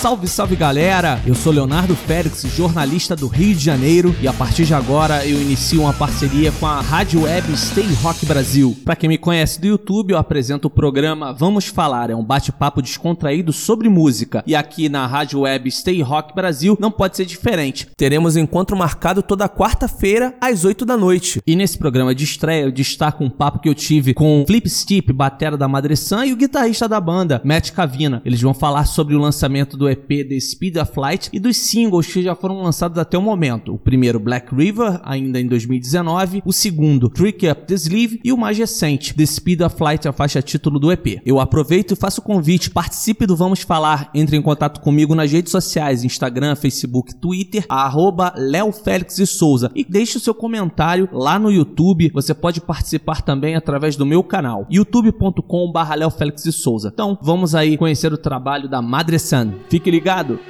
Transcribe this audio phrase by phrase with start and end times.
[0.00, 1.20] Salve, salve galera!
[1.26, 5.38] Eu sou Leonardo Félix, jornalista do Rio de Janeiro, e a partir de agora eu
[5.38, 8.74] inicio uma parceria com a rádio web Stay Rock Brasil.
[8.82, 12.80] Para quem me conhece do YouTube, eu apresento o programa Vamos Falar, é um bate-papo
[12.80, 14.42] descontraído sobre música.
[14.46, 17.86] E aqui na rádio web Stay Rock Brasil não pode ser diferente.
[17.94, 21.42] Teremos encontro marcado toda quarta-feira às 8 da noite.
[21.46, 25.12] E nesse programa de estreia eu destaco um papo que eu tive com Flip Steep,
[25.12, 28.22] batera da Madre Sun, e o guitarrista da banda, Matt Cavina.
[28.24, 32.06] Eles vão falar sobre o lançamento do EP The Speed of Light e dos singles
[32.06, 33.74] que já foram lançados até o momento.
[33.74, 38.36] O primeiro, Black River, ainda em 2019, o segundo, Trick Up the Sleeve e o
[38.36, 41.20] mais recente, The Speed of Light, a faixa título do EP.
[41.24, 45.30] Eu aproveito e faço o convite, participe do Vamos Falar, entre em contato comigo nas
[45.30, 51.08] redes sociais, Instagram, Facebook, Twitter, arroba Léo Félix e Souza e deixe o seu comentário
[51.12, 52.10] lá no YouTube.
[52.12, 56.90] Você pode participar também através do meu canal, youtube.com barra Léo Félix e Souza.
[56.92, 59.52] Então, vamos aí conhecer o trabalho da Madre Sun.
[59.68, 60.40] Fique ligado!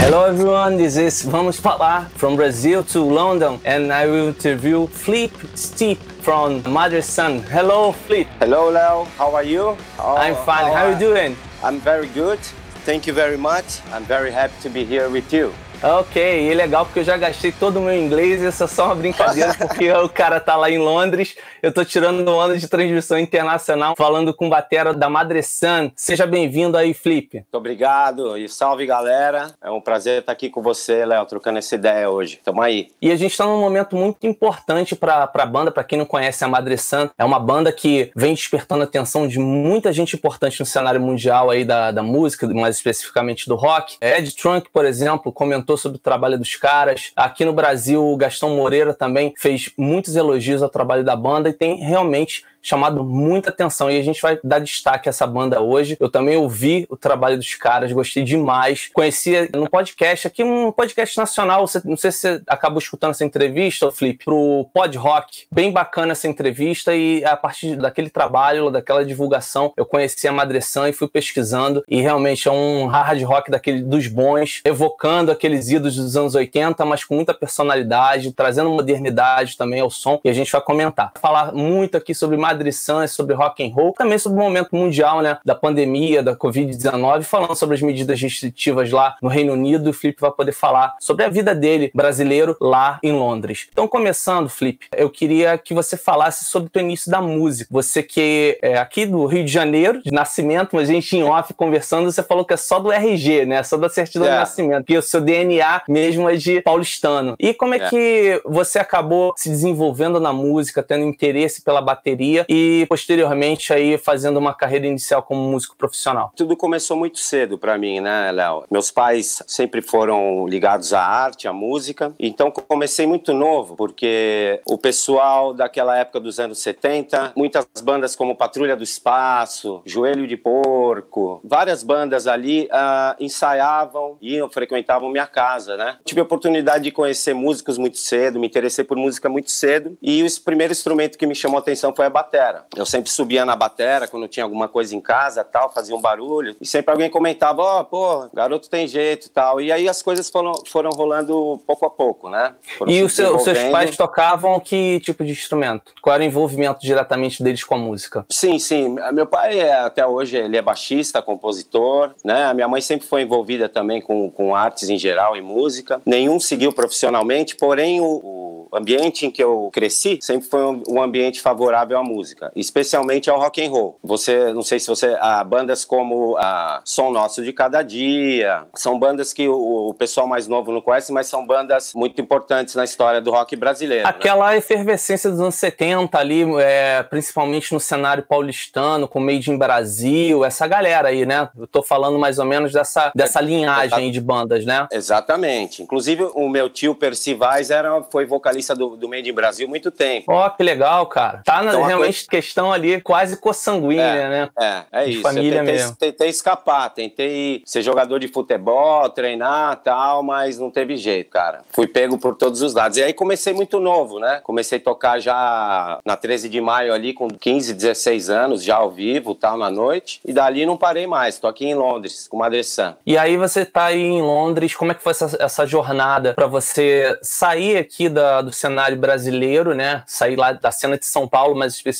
[0.00, 5.32] Hello everyone, this is Vamos Falar from Brazil to London and I will interview Flip
[5.54, 7.40] Steep from Mother Son.
[7.42, 8.26] Hello Flip.
[8.38, 9.76] Hello Leo, how are you?
[9.96, 11.36] How, I'm oh, fine, how, oh, are you doing?
[11.62, 12.38] I'm very good,
[12.84, 13.80] thank you very much.
[13.92, 15.54] I'm very happy to be here with you.
[15.82, 18.84] Ok, e legal porque eu já gastei todo o meu inglês e isso é só
[18.84, 23.18] uma brincadeira porque o cara tá lá em Londres, eu tô tirando onda de transmissão
[23.18, 25.90] internacional falando com o batera da Madre Sun.
[25.96, 27.36] Seja bem-vindo aí, Flip.
[27.36, 29.54] Muito obrigado e salve galera.
[29.62, 32.40] É um prazer estar aqui com você, Léo, trocando essa ideia hoje.
[32.44, 32.88] Tamo aí.
[33.00, 36.44] E a gente tá num momento muito importante pra, pra banda, pra quem não conhece
[36.44, 40.60] a Madre Sun, é uma banda que vem despertando a atenção de muita gente importante
[40.60, 43.96] no cenário mundial aí da, da música, mais especificamente do rock.
[43.98, 47.12] Ed Trunk, por exemplo, comentou comentou sobre o trabalho dos caras.
[47.14, 51.52] Aqui no Brasil, o Gastão Moreira também fez muitos elogios ao trabalho da banda e
[51.52, 55.96] tem realmente chamado muita atenção e a gente vai dar destaque a essa banda hoje.
[55.98, 58.90] Eu também ouvi o trabalho dos caras, gostei demais.
[58.92, 63.90] Conhecia no podcast, aqui um podcast nacional, não sei se você acabou escutando essa entrevista,
[63.90, 65.46] Flip, pro Pod Rock.
[65.50, 70.88] Bem bacana essa entrevista e a partir daquele trabalho, daquela divulgação, eu conheci a Madressan
[70.88, 75.96] e fui pesquisando e realmente é um hard rock daquele dos bons, evocando aqueles ídolos
[75.96, 80.50] dos anos 80, mas com muita personalidade, trazendo modernidade também ao som e a gente
[80.52, 81.12] vai comentar.
[81.20, 85.22] Falar muito aqui sobre Madre Sun, sobre rock and roll, também sobre o momento mundial,
[85.22, 89.90] né, da pandemia, da Covid-19, falando sobre as medidas restritivas lá no Reino Unido, e
[89.90, 93.68] o Flip vai poder falar sobre a vida dele, brasileiro, lá em Londres.
[93.72, 97.68] Então, começando, Flip, eu queria que você falasse sobre o início da música.
[97.70, 101.54] Você que é aqui do Rio de Janeiro, de nascimento, mas a gente em off
[101.54, 104.30] conversando, você falou que é só do RG, né, só da certidão é.
[104.30, 107.36] de nascimento, que o seu DNA mesmo é de paulistano.
[107.38, 112.39] E como é, é que você acabou se desenvolvendo na música, tendo interesse pela bateria
[112.48, 116.32] e posteriormente aí fazendo uma carreira inicial como músico profissional?
[116.34, 118.64] Tudo começou muito cedo para mim, né, Léo?
[118.70, 124.78] Meus pais sempre foram ligados à arte, à música, então comecei muito novo, porque o
[124.78, 131.40] pessoal daquela época dos anos 70, muitas bandas como Patrulha do Espaço, Joelho de Porco,
[131.44, 135.98] várias bandas ali uh, ensaiavam, iam, frequentavam minha casa, né?
[136.04, 140.22] Tive a oportunidade de conhecer músicos muito cedo, me interessei por música muito cedo, e
[140.22, 142.64] o primeiro instrumento que me chamou a atenção foi a bateria batera.
[142.76, 146.56] Eu sempre subia na batera quando tinha alguma coisa em casa tal, fazia um barulho.
[146.60, 149.60] E sempre alguém comentava, ó, oh, pô, garoto tem jeito e tal.
[149.60, 152.54] E aí as coisas foram, foram rolando pouco a pouco, né?
[152.78, 155.92] Foram e os seus pais tocavam que tipo de instrumento?
[156.00, 158.24] Qual era o envolvimento diretamente deles com a música?
[158.30, 158.96] Sim, sim.
[159.12, 162.44] Meu pai, é, até hoje, ele é baixista, compositor, né?
[162.44, 166.00] A minha mãe sempre foi envolvida também com, com artes em geral e música.
[166.06, 171.02] Nenhum seguiu profissionalmente, porém o, o ambiente em que eu cresci sempre foi um, um
[171.02, 173.98] ambiente favorável à música música, especialmente ao rock and roll.
[174.02, 178.98] Você, não sei se você, ah, bandas como a Som Nosso de Cada Dia, são
[178.98, 182.84] bandas que o, o, pessoal mais novo não conhece, mas são bandas muito importantes na
[182.84, 184.04] história do rock brasileiro.
[184.04, 184.10] Né?
[184.10, 184.58] Aquela né?
[184.58, 190.66] efervescência dos anos 70 ali, é, principalmente no cenário paulistano, com Made in Brasil, essa
[190.66, 191.48] galera aí, né?
[191.58, 194.86] Eu tô falando mais ou menos dessa, dessa linhagem de bandas, né?
[194.92, 195.82] Exatamente.
[195.82, 199.68] Inclusive, o meu tio Percy Weiss era, foi vocalista lista do, do Made in Brasil
[199.68, 200.32] muito tempo.
[200.32, 201.42] Ó, oh, que legal, cara.
[201.44, 202.30] Tá na, então, realmente coisa...
[202.30, 204.48] questão ali quase consanguínea, é, né?
[204.58, 205.22] É, é isso.
[205.22, 205.96] Família eu tentei, mesmo.
[205.96, 211.62] tentei escapar, tentei ser jogador de futebol, treinar tal, mas não teve jeito, cara.
[211.70, 212.98] Fui pego por todos os lados.
[212.98, 214.40] E aí comecei muito novo, né?
[214.42, 218.90] Comecei a tocar já na 13 de maio ali com 15, 16 anos, já ao
[218.90, 220.20] vivo, tal, na noite.
[220.24, 221.38] E dali não parei mais.
[221.38, 222.96] Tô aqui em Londres, com Madre Sam.
[223.04, 226.46] E aí você tá aí em Londres, como é que foi essa, essa jornada para
[226.46, 230.02] você sair aqui da, do cenário brasileiro, né?
[230.06, 231.99] Sair lá da cena de São Paulo, especificamente,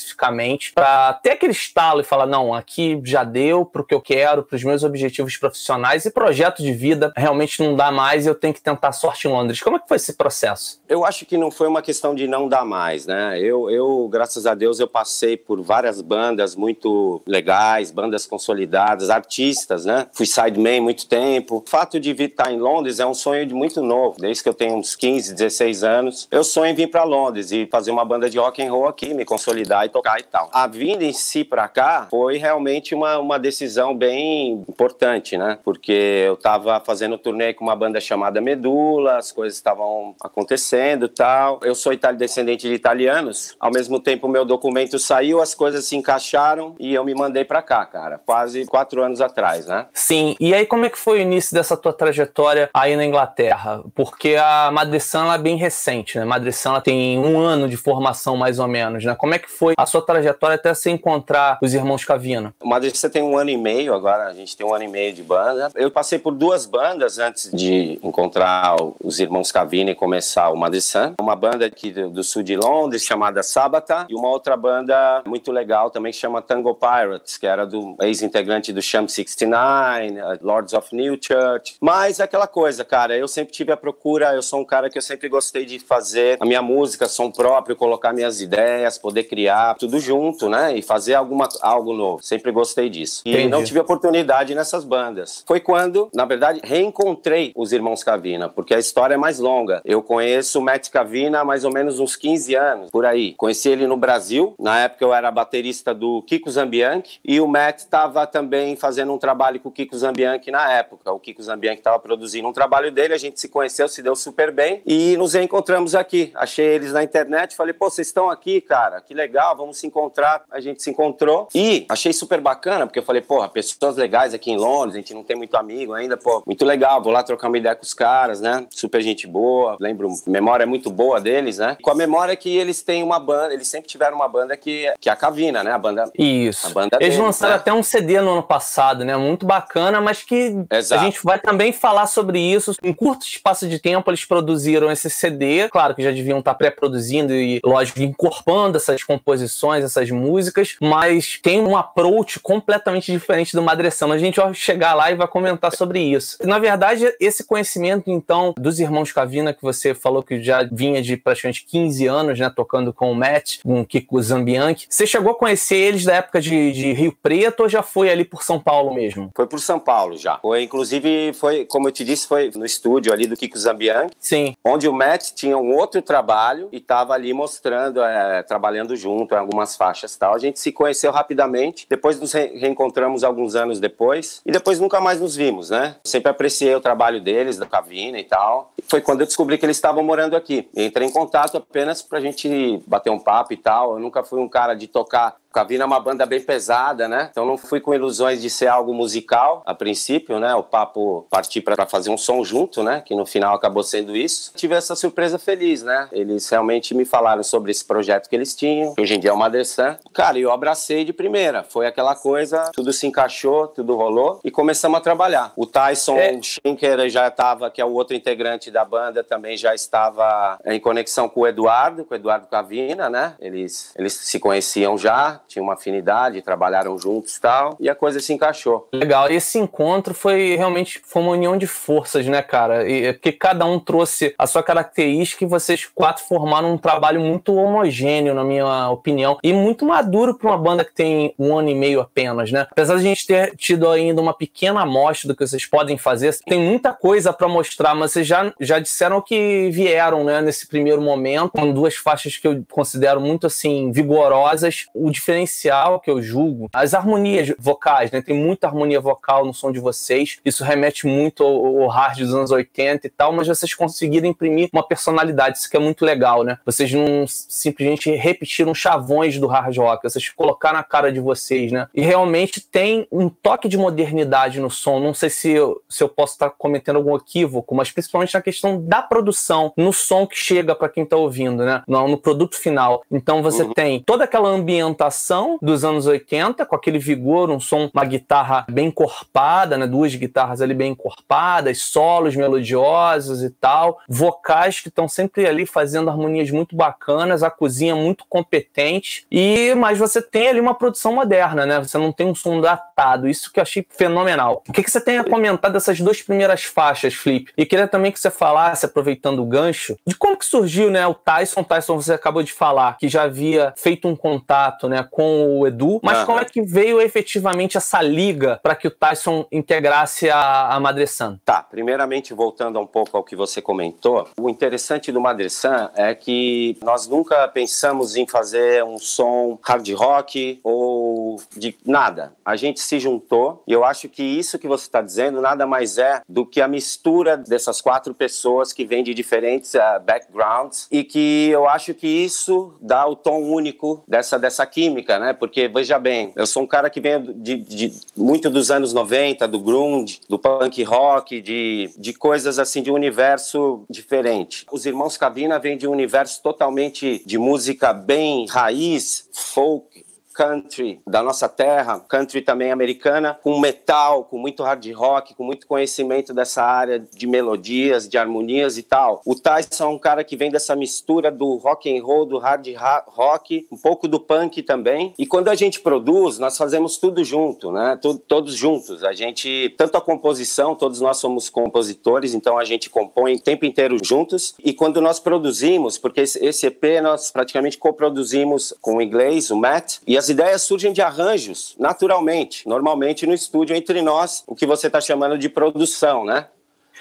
[0.73, 4.63] para ter aquele estalo e falar: não, aqui já deu pro que eu quero, pros
[4.63, 8.61] meus objetivos profissionais e projeto de vida, realmente não dá mais e eu tenho que
[8.61, 9.61] tentar sorte em Londres.
[9.61, 10.79] Como é que foi esse processo?
[10.87, 13.39] Eu acho que não foi uma questão de não dar mais, né?
[13.39, 19.85] Eu, eu graças a Deus, eu passei por várias bandas muito legais, bandas consolidadas, artistas,
[19.85, 20.07] né?
[20.13, 21.63] Fui sideman muito tempo.
[21.65, 24.49] O fato de vir estar em Londres é um sonho de muito novo, desde que
[24.49, 26.27] eu tenho uns 15, 16 anos.
[26.31, 29.13] Eu sonho em vir para Londres e fazer uma banda de rock and roll aqui,
[29.13, 30.49] me consolidar e tocar e tal.
[30.51, 35.59] A vinda em si para cá foi realmente uma, uma decisão bem importante, né?
[35.63, 41.09] Porque eu estava fazendo turnê com uma banda chamada Medula, as coisas estavam acontecendo e
[41.09, 41.59] tal.
[41.63, 46.75] Eu sou descendente de italianos, ao mesmo tempo meu documento saiu, as coisas se encaixaram
[46.79, 49.87] e eu me mandei para cá, cara, quase quatro anos atrás, né?
[49.93, 53.83] Sim, e aí como é que foi o início dessa tua trajetória aí na Inglaterra?
[53.93, 56.25] Porque a Madressan é bem recente, né?
[56.25, 59.15] Madressan tem um ano de formação mais ou menos, né?
[59.15, 62.53] Como é que foi a sua trajetória até se encontrar os irmãos Cavina?
[62.61, 65.13] O Madressan tem um ano e meio agora, a gente tem um ano e meio
[65.13, 65.69] de banda.
[65.75, 71.15] Eu passei por duas bandas antes de encontrar os irmãos Cavina e começar o Madressan.
[71.19, 75.89] Uma banda aqui do, sul de Londres chamada Sabata e uma outra banda muito legal
[75.89, 81.17] também que chama Tango Pirates, que era do ex-integrante do Sham 69, Lords of New
[81.21, 81.75] Church.
[81.79, 85.01] Mas aquela coisa, cara, eu sempre tive a procura, eu sou um cara que eu
[85.01, 89.99] sempre gostei de fazer a minha música, som próprio, colocar minhas ideias, poder criar tudo
[89.99, 90.75] junto, né?
[90.77, 92.23] E fazer alguma, algo novo.
[92.23, 93.21] Sempre gostei disso.
[93.25, 93.49] E Entendi.
[93.49, 95.43] não tive oportunidade nessas bandas.
[95.47, 99.81] Foi quando, na verdade, reencontrei os irmãos Cavina, porque a história é mais longa.
[99.85, 103.33] Eu conheço o Matt Cavina há mais ou menos uns 15 anos, por aí.
[103.35, 107.79] Conheci ele no Brasil, na época eu era baterista do Kiko Zambianchi, e o Matt
[107.79, 111.11] estava também fazendo um trabalho com o Kiko Zambianchi na época.
[111.11, 114.51] O Kiko Zambianchi estava produzindo um trabalho dele, a gente se conheceu, se deu super
[114.51, 116.31] bem, e nos encontramos aqui.
[116.35, 120.43] Achei eles na internet, falei, pô, vocês estão aqui, cara, que legal, vamos se encontrar.
[120.51, 124.51] A gente se encontrou e achei super bacana, porque eu falei, porra, pessoas legais aqui
[124.51, 127.47] em Londres, a gente não tem muito amigo ainda, pô, muito legal, vou lá trocar
[127.47, 128.65] uma ideia com os caras, né?
[128.69, 131.77] Super gente boa, lembro, memória muito boa deles, né?
[131.81, 135.09] Com a memória que eles têm uma banda, eles sempre tiveram uma banda que, que
[135.09, 135.71] é a Cavina, né?
[135.71, 136.11] A banda.
[136.17, 136.67] Isso.
[136.67, 137.59] A banda eles deles, lançaram né?
[137.59, 139.15] até um CD no ano passado, né?
[139.17, 141.01] Muito bacana, mas que Exato.
[141.01, 142.75] a gente vai também falar sobre isso.
[142.83, 145.67] Em curto espaço de tempo, eles produziram esse CD.
[145.69, 149.40] Claro que já deviam estar pré-produzindo e, lógico, incorporando essas composições,
[149.83, 154.11] essas músicas, mas tem um approach completamente diferente do Madressão.
[154.11, 156.37] A gente vai chegar lá e vai comentar sobre isso.
[156.43, 161.17] Na verdade, esse conhecimento, então, dos irmãos Cavina, que você falou que já vinha de
[161.17, 165.35] praticamente 15 anos, né, tocando com o Matt, com o Kiko Zambianchi, você chegou a
[165.35, 168.93] conhecer eles da época de, de Rio Preto ou já foi ali por São Paulo
[168.93, 169.31] mesmo?
[169.35, 170.37] Foi por São Paulo já.
[170.39, 174.13] Foi, inclusive, foi, como eu te disse, foi no estúdio ali do Kiko Zambianchi.
[174.19, 174.55] Sim.
[174.63, 179.39] Onde o Matt tinha um outro trabalho e estava ali mostrando, é, trabalhando junto em
[179.39, 180.33] algumas faixas tal.
[180.33, 185.19] A gente se conheceu rapidamente, depois nos reencontramos alguns anos depois e depois nunca mais
[185.19, 185.95] nos vimos, né?
[186.03, 188.73] Sempre apreciei o trabalho deles, da Cavina e tal.
[188.87, 190.69] Foi quando eu descobri que eles estavam morando aqui.
[190.75, 193.93] entrei em contato apenas pra gente bater um papo e tal.
[193.93, 197.29] Eu nunca fui um cara de tocar Cavina é uma banda bem pesada, né?
[197.31, 200.55] Então não fui com ilusões de ser algo musical a princípio, né?
[200.55, 203.01] O papo partir para fazer um som junto, né?
[203.05, 204.51] Que no final acabou sendo isso.
[204.55, 206.07] Tive essa surpresa feliz, né?
[206.11, 209.33] Eles realmente me falaram sobre esse projeto que eles tinham, que hoje em dia é
[209.33, 209.97] uma Madressan.
[210.13, 211.63] Cara, eu abracei de primeira.
[211.63, 215.51] Foi aquela coisa, tudo se encaixou, tudo rolou e começamos a trabalhar.
[215.57, 216.39] O Tyson é.
[216.41, 221.27] Schenker já estava, que é o outro integrante da banda, também já estava em conexão
[221.27, 223.35] com o Eduardo, com o Eduardo Cavina, né?
[223.39, 228.19] Eles, eles se conheciam já tinham uma afinidade, trabalharam juntos e tal, e a coisa
[228.19, 228.87] se encaixou.
[228.93, 229.29] Legal.
[229.29, 232.87] Esse encontro foi realmente foi uma união de forças, né, cara?
[232.89, 237.19] E, é porque cada um trouxe a sua característica e vocês quatro formaram um trabalho
[237.19, 241.69] muito homogêneo, na minha opinião, e muito maduro para uma banda que tem um ano
[241.69, 242.67] e meio apenas, né?
[242.71, 246.35] Apesar de a gente ter tido ainda uma pequena amostra do que vocês podem fazer,
[246.45, 251.01] tem muita coisa para mostrar, mas vocês já, já disseram que vieram, né, nesse primeiro
[251.01, 254.85] momento, com duas faixas que eu considero muito, assim, vigorosas.
[254.93, 258.21] O diferencial diferencial que eu julgo, as harmonias vocais, né?
[258.21, 260.39] Tem muita harmonia vocal no som de vocês.
[260.43, 264.69] Isso remete muito ao, ao hard dos anos 80 e tal, mas vocês conseguiram imprimir
[264.73, 266.57] uma personalidade, isso que é muito legal, né?
[266.65, 271.87] Vocês não simplesmente repetiram chavões do hard rock, vocês colocaram a cara de vocês, né?
[271.93, 274.99] E realmente tem um toque de modernidade no som.
[274.99, 278.81] Não sei se eu, se eu posso estar cometendo algum equívoco, mas principalmente na questão
[278.81, 281.83] da produção, no som que chega para quem está ouvindo, né?
[281.87, 283.03] No, no, produto final.
[283.11, 283.73] Então você uhum.
[283.73, 285.20] tem toda aquela ambientação
[285.61, 289.87] dos anos 80, com aquele vigor, um som, uma guitarra bem encorpada, né?
[289.87, 296.09] Duas guitarras ali bem encorpadas, solos melodiosos e tal, vocais que estão sempre ali fazendo
[296.09, 301.65] harmonias muito bacanas, a cozinha muito competente e mas você tem ali uma produção moderna,
[301.65, 301.79] né?
[301.79, 303.27] Você não tem um som datado.
[303.27, 304.63] Isso que eu achei fenomenal.
[304.67, 307.51] O que, que você tem a comentar dessas duas primeiras faixas, Flip?
[307.57, 311.13] E queria também que você falasse, aproveitando o gancho, de como que surgiu, né, o
[311.13, 311.63] Tyson.
[311.63, 315.99] Tyson, você acabou de falar que já havia feito um contato, né, com o Edu,
[316.01, 320.79] mas como é que veio efetivamente essa liga para que o Tyson integrasse a, a
[320.79, 321.37] Madre San?
[321.45, 326.15] Tá, primeiramente voltando um pouco ao que você comentou, o interessante do Madre San é
[326.15, 332.33] que nós nunca pensamos em fazer um som hard rock ou de nada.
[332.45, 335.97] A gente se juntou e eu acho que isso que você está dizendo nada mais
[335.97, 341.03] é do que a mistura dessas quatro pessoas que vêm de diferentes uh, backgrounds e
[341.03, 345.33] que eu acho que isso dá o tom único dessa, dessa química, né?
[345.33, 349.47] Porque, veja bem, eu sou um cara que vem de, de muito dos anos 90,
[349.47, 354.65] do grunge, do punk rock, de, de coisas assim, de um universo diferente.
[354.71, 361.21] Os irmãos Cabina vêm de um universo totalmente de música bem raiz, folk, country da
[361.21, 366.63] nossa terra, country também americana, com metal, com muito hard rock, com muito conhecimento dessa
[366.63, 369.21] área de melodias, de harmonias e tal.
[369.25, 372.67] O Tyson é um cara que vem dessa mistura do rock and roll, do hard
[373.07, 375.13] rock, um pouco do punk também.
[375.17, 377.99] E quando a gente produz, nós fazemos tudo junto, né?
[378.27, 379.03] todos juntos.
[379.03, 383.65] A gente, tanto a composição, todos nós somos compositores, então a gente compõe o tempo
[383.65, 384.55] inteiro juntos.
[384.63, 389.97] E quando nós produzimos, porque esse EP nós praticamente coproduzimos com o inglês, o Matt,
[390.05, 394.85] e as ideias surgem de arranjos, naturalmente, normalmente no estúdio entre nós, o que você
[394.85, 396.47] está chamando de produção, né?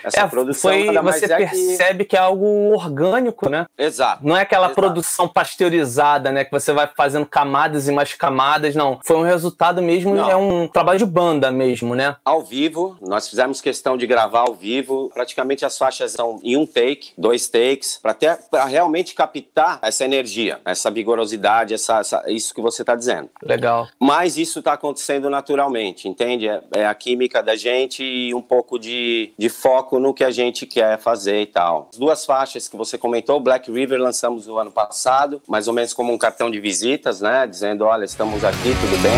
[0.03, 2.11] Essa é, produção foi, você é percebe que...
[2.11, 2.17] que...
[2.17, 3.67] é algo orgânico, né?
[3.79, 4.27] Exato.
[4.27, 4.81] Não é aquela exato.
[4.81, 6.45] produção pasteurizada, né?
[6.45, 9.01] Que você vai fazendo camadas e mais camadas, não.
[9.05, 10.31] Foi um resultado mesmo, não.
[10.31, 12.17] é um trabalho de banda mesmo, né?
[12.25, 15.11] Ao vivo, nós fizemos questão de gravar ao vivo.
[15.13, 20.91] Praticamente as faixas são em um take, dois takes, para realmente captar essa energia, essa
[20.91, 23.31] vigorosidade, essa, essa isso que você está dizendo.
[23.43, 23.89] Legal.
[23.99, 26.49] Mas isso está acontecendo naturalmente, entende?
[26.49, 30.23] É, é a química da gente e um pouco de, de foco foco no que
[30.23, 31.89] a gente quer fazer e tal.
[31.93, 35.93] As duas faixas que você comentou, Black River lançamos no ano passado, mais ou menos
[35.93, 37.47] como um cartão de visitas, né?
[37.47, 39.11] Dizendo, olha, estamos aqui, tudo bem.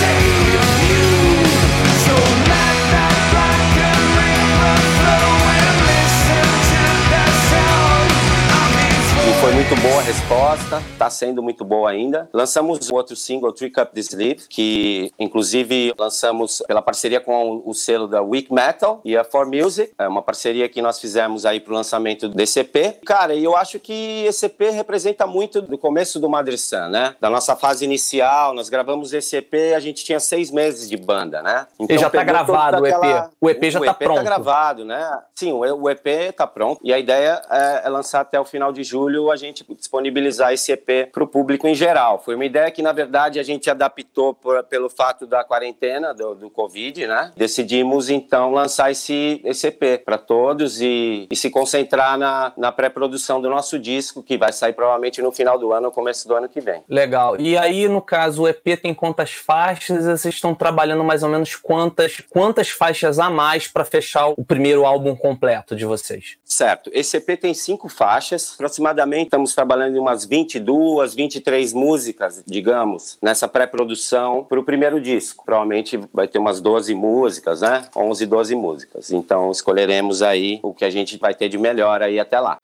[0.00, 0.37] Foi
[9.68, 12.26] muito boa a resposta, está sendo muito boa ainda.
[12.32, 17.74] Lançamos o outro single, Trick Up the Sleeve, que inclusive lançamos pela parceria com o
[17.74, 21.60] selo da Weak Metal e a For Music, é uma parceria que nós fizemos aí
[21.60, 22.98] pro lançamento desse EP.
[23.04, 27.14] Cara, e eu acho que esse EP representa muito do começo do Madre Sun, né?
[27.20, 31.42] Da nossa fase inicial, nós gravamos esse EP, a gente tinha seis meses de banda,
[31.42, 31.66] né?
[31.78, 33.30] Então, e já tá gravado o EP.
[33.38, 34.16] O EP já o tá EP tá pronto.
[34.16, 35.18] tá gravado, né?
[35.34, 38.82] Sim, o EP tá pronto e a ideia é, é lançar até o final de
[38.82, 42.22] julho a gente disponibilizar esse EP para o público em geral.
[42.24, 46.34] Foi uma ideia que, na verdade, a gente adaptou por, pelo fato da quarentena, do,
[46.34, 47.32] do Covid, né?
[47.36, 53.40] Decidimos, então, lançar esse, esse EP para todos e, e, se concentrar na, na pré-produção
[53.40, 56.48] do nosso disco, que vai sair provavelmente no final do ano ou começo do ano
[56.48, 56.82] que vem.
[56.88, 57.40] Legal.
[57.40, 60.04] E aí, no caso, o EP tem quantas faixas?
[60.04, 64.84] Vocês estão trabalhando mais ou menos quantas, quantas faixas a mais para fechar o primeiro
[64.84, 66.36] álbum completo de vocês?
[66.44, 66.90] Certo.
[66.92, 73.48] Esse EP tem cinco faixas, aproximadamente estamos trabalhando em umas 22, 23 músicas, digamos, nessa
[73.48, 75.44] pré-produção para o primeiro disco.
[75.44, 77.84] Provavelmente vai ter umas 12 músicas, né?
[77.96, 79.10] 11, 12 músicas.
[79.10, 82.58] Então escolheremos aí o que a gente vai ter de melhor aí até lá.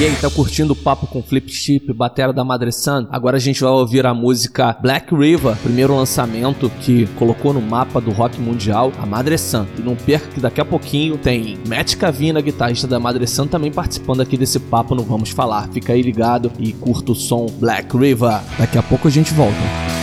[0.00, 3.06] E aí, tá curtindo o papo com Flip Chip, batera da Madre Sun?
[3.10, 8.00] Agora a gente vai ouvir a música Black River, primeiro lançamento que colocou no mapa
[8.00, 9.66] do rock mundial a Madre Sun.
[9.76, 13.70] E não perca que daqui a pouquinho tem Matt Cavina, guitarrista da Madre Sun, também
[13.70, 15.68] participando aqui desse papo no Vamos Falar.
[15.68, 18.40] Fica aí ligado e curta o som Black River.
[18.58, 19.99] Daqui a pouco a gente volta.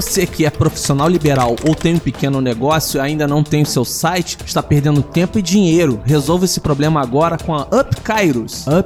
[0.00, 3.66] Você que é profissional liberal ou tem um pequeno negócio e ainda não tem o
[3.66, 6.00] seu site, está perdendo tempo e dinheiro.
[6.06, 8.66] Resolva esse problema agora com a Up Kairos.
[8.66, 8.80] A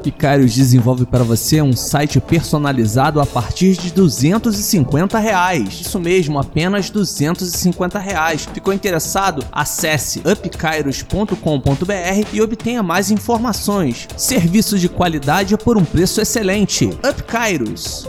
[0.47, 5.83] desenvolve para você um site personalizado a partir de 250 reais.
[5.83, 8.49] Isso mesmo, apenas 250 reais.
[8.53, 9.47] Ficou interessado?
[9.53, 14.09] Acesse upkairos.com.br e obtenha mais informações.
[14.17, 16.87] Serviços de qualidade por um preço excelente.
[16.87, 18.09] Up Kairos.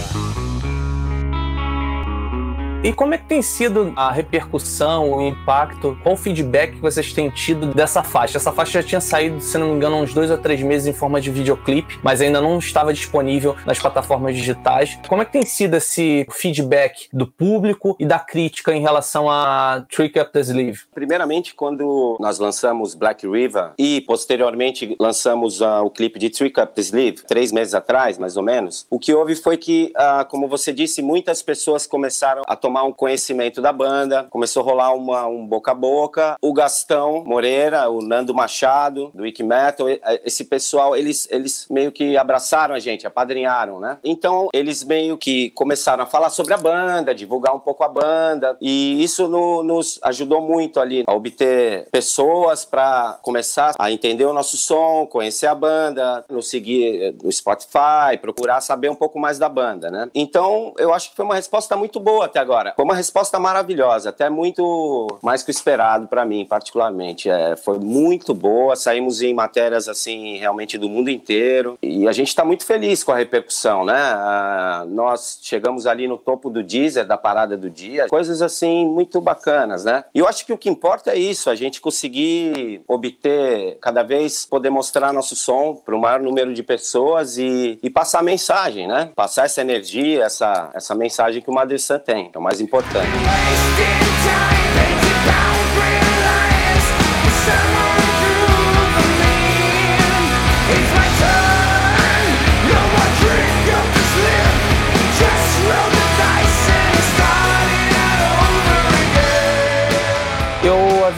[2.83, 7.13] E como é que tem sido a repercussão, o impacto, qual o feedback que vocês
[7.13, 8.39] têm tido dessa faixa?
[8.39, 10.93] Essa faixa já tinha saído, se não me engano, uns dois ou três meses em
[10.93, 14.97] forma de videoclipe, mas ainda não estava disponível nas plataformas digitais.
[15.07, 19.85] Como é que tem sido esse feedback do público e da crítica em relação a
[19.87, 20.79] Trick Up the Sleeve?
[20.91, 26.73] Primeiramente, quando nós lançamos Black River e posteriormente lançamos uh, o clipe de Trick Up
[26.73, 30.47] the Sleeve, três meses atrás, mais ou menos, o que houve foi que, uh, como
[30.47, 35.27] você disse, muitas pessoas começaram a tomar um conhecimento da banda, começou a rolar uma,
[35.27, 36.35] um boca a boca.
[36.41, 39.87] O Gastão Moreira, o Nando Machado, do Wiki Metal,
[40.23, 43.97] esse pessoal, eles, eles meio que abraçaram a gente, apadrinharam, né?
[44.03, 48.57] Então, eles meio que começaram a falar sobre a banda, divulgar um pouco a banda,
[48.61, 54.33] e isso no, nos ajudou muito ali a obter pessoas para começar a entender o
[54.33, 59.49] nosso som, conhecer a banda, nos seguir no Spotify, procurar saber um pouco mais da
[59.49, 60.09] banda, né?
[60.13, 62.60] Então, eu acho que foi uma resposta muito boa até agora.
[62.75, 67.29] Foi uma resposta maravilhosa, até muito mais que o esperado para mim, particularmente.
[67.29, 71.77] É, foi muito boa, saímos em matérias assim, realmente do mundo inteiro.
[71.81, 73.95] E a gente está muito feliz com a repercussão, né?
[73.95, 79.19] Ah, nós chegamos ali no topo do Deezer, da parada do dia, coisas assim muito
[79.19, 80.03] bacanas, né?
[80.13, 84.45] E eu acho que o que importa é isso, a gente conseguir obter cada vez
[84.45, 89.11] poder mostrar nosso som para o maior número de pessoas e, e passar mensagem, né?
[89.15, 92.29] Passar essa energia, essa, essa mensagem que o Madre San tem.
[92.33, 93.07] É o mais importante.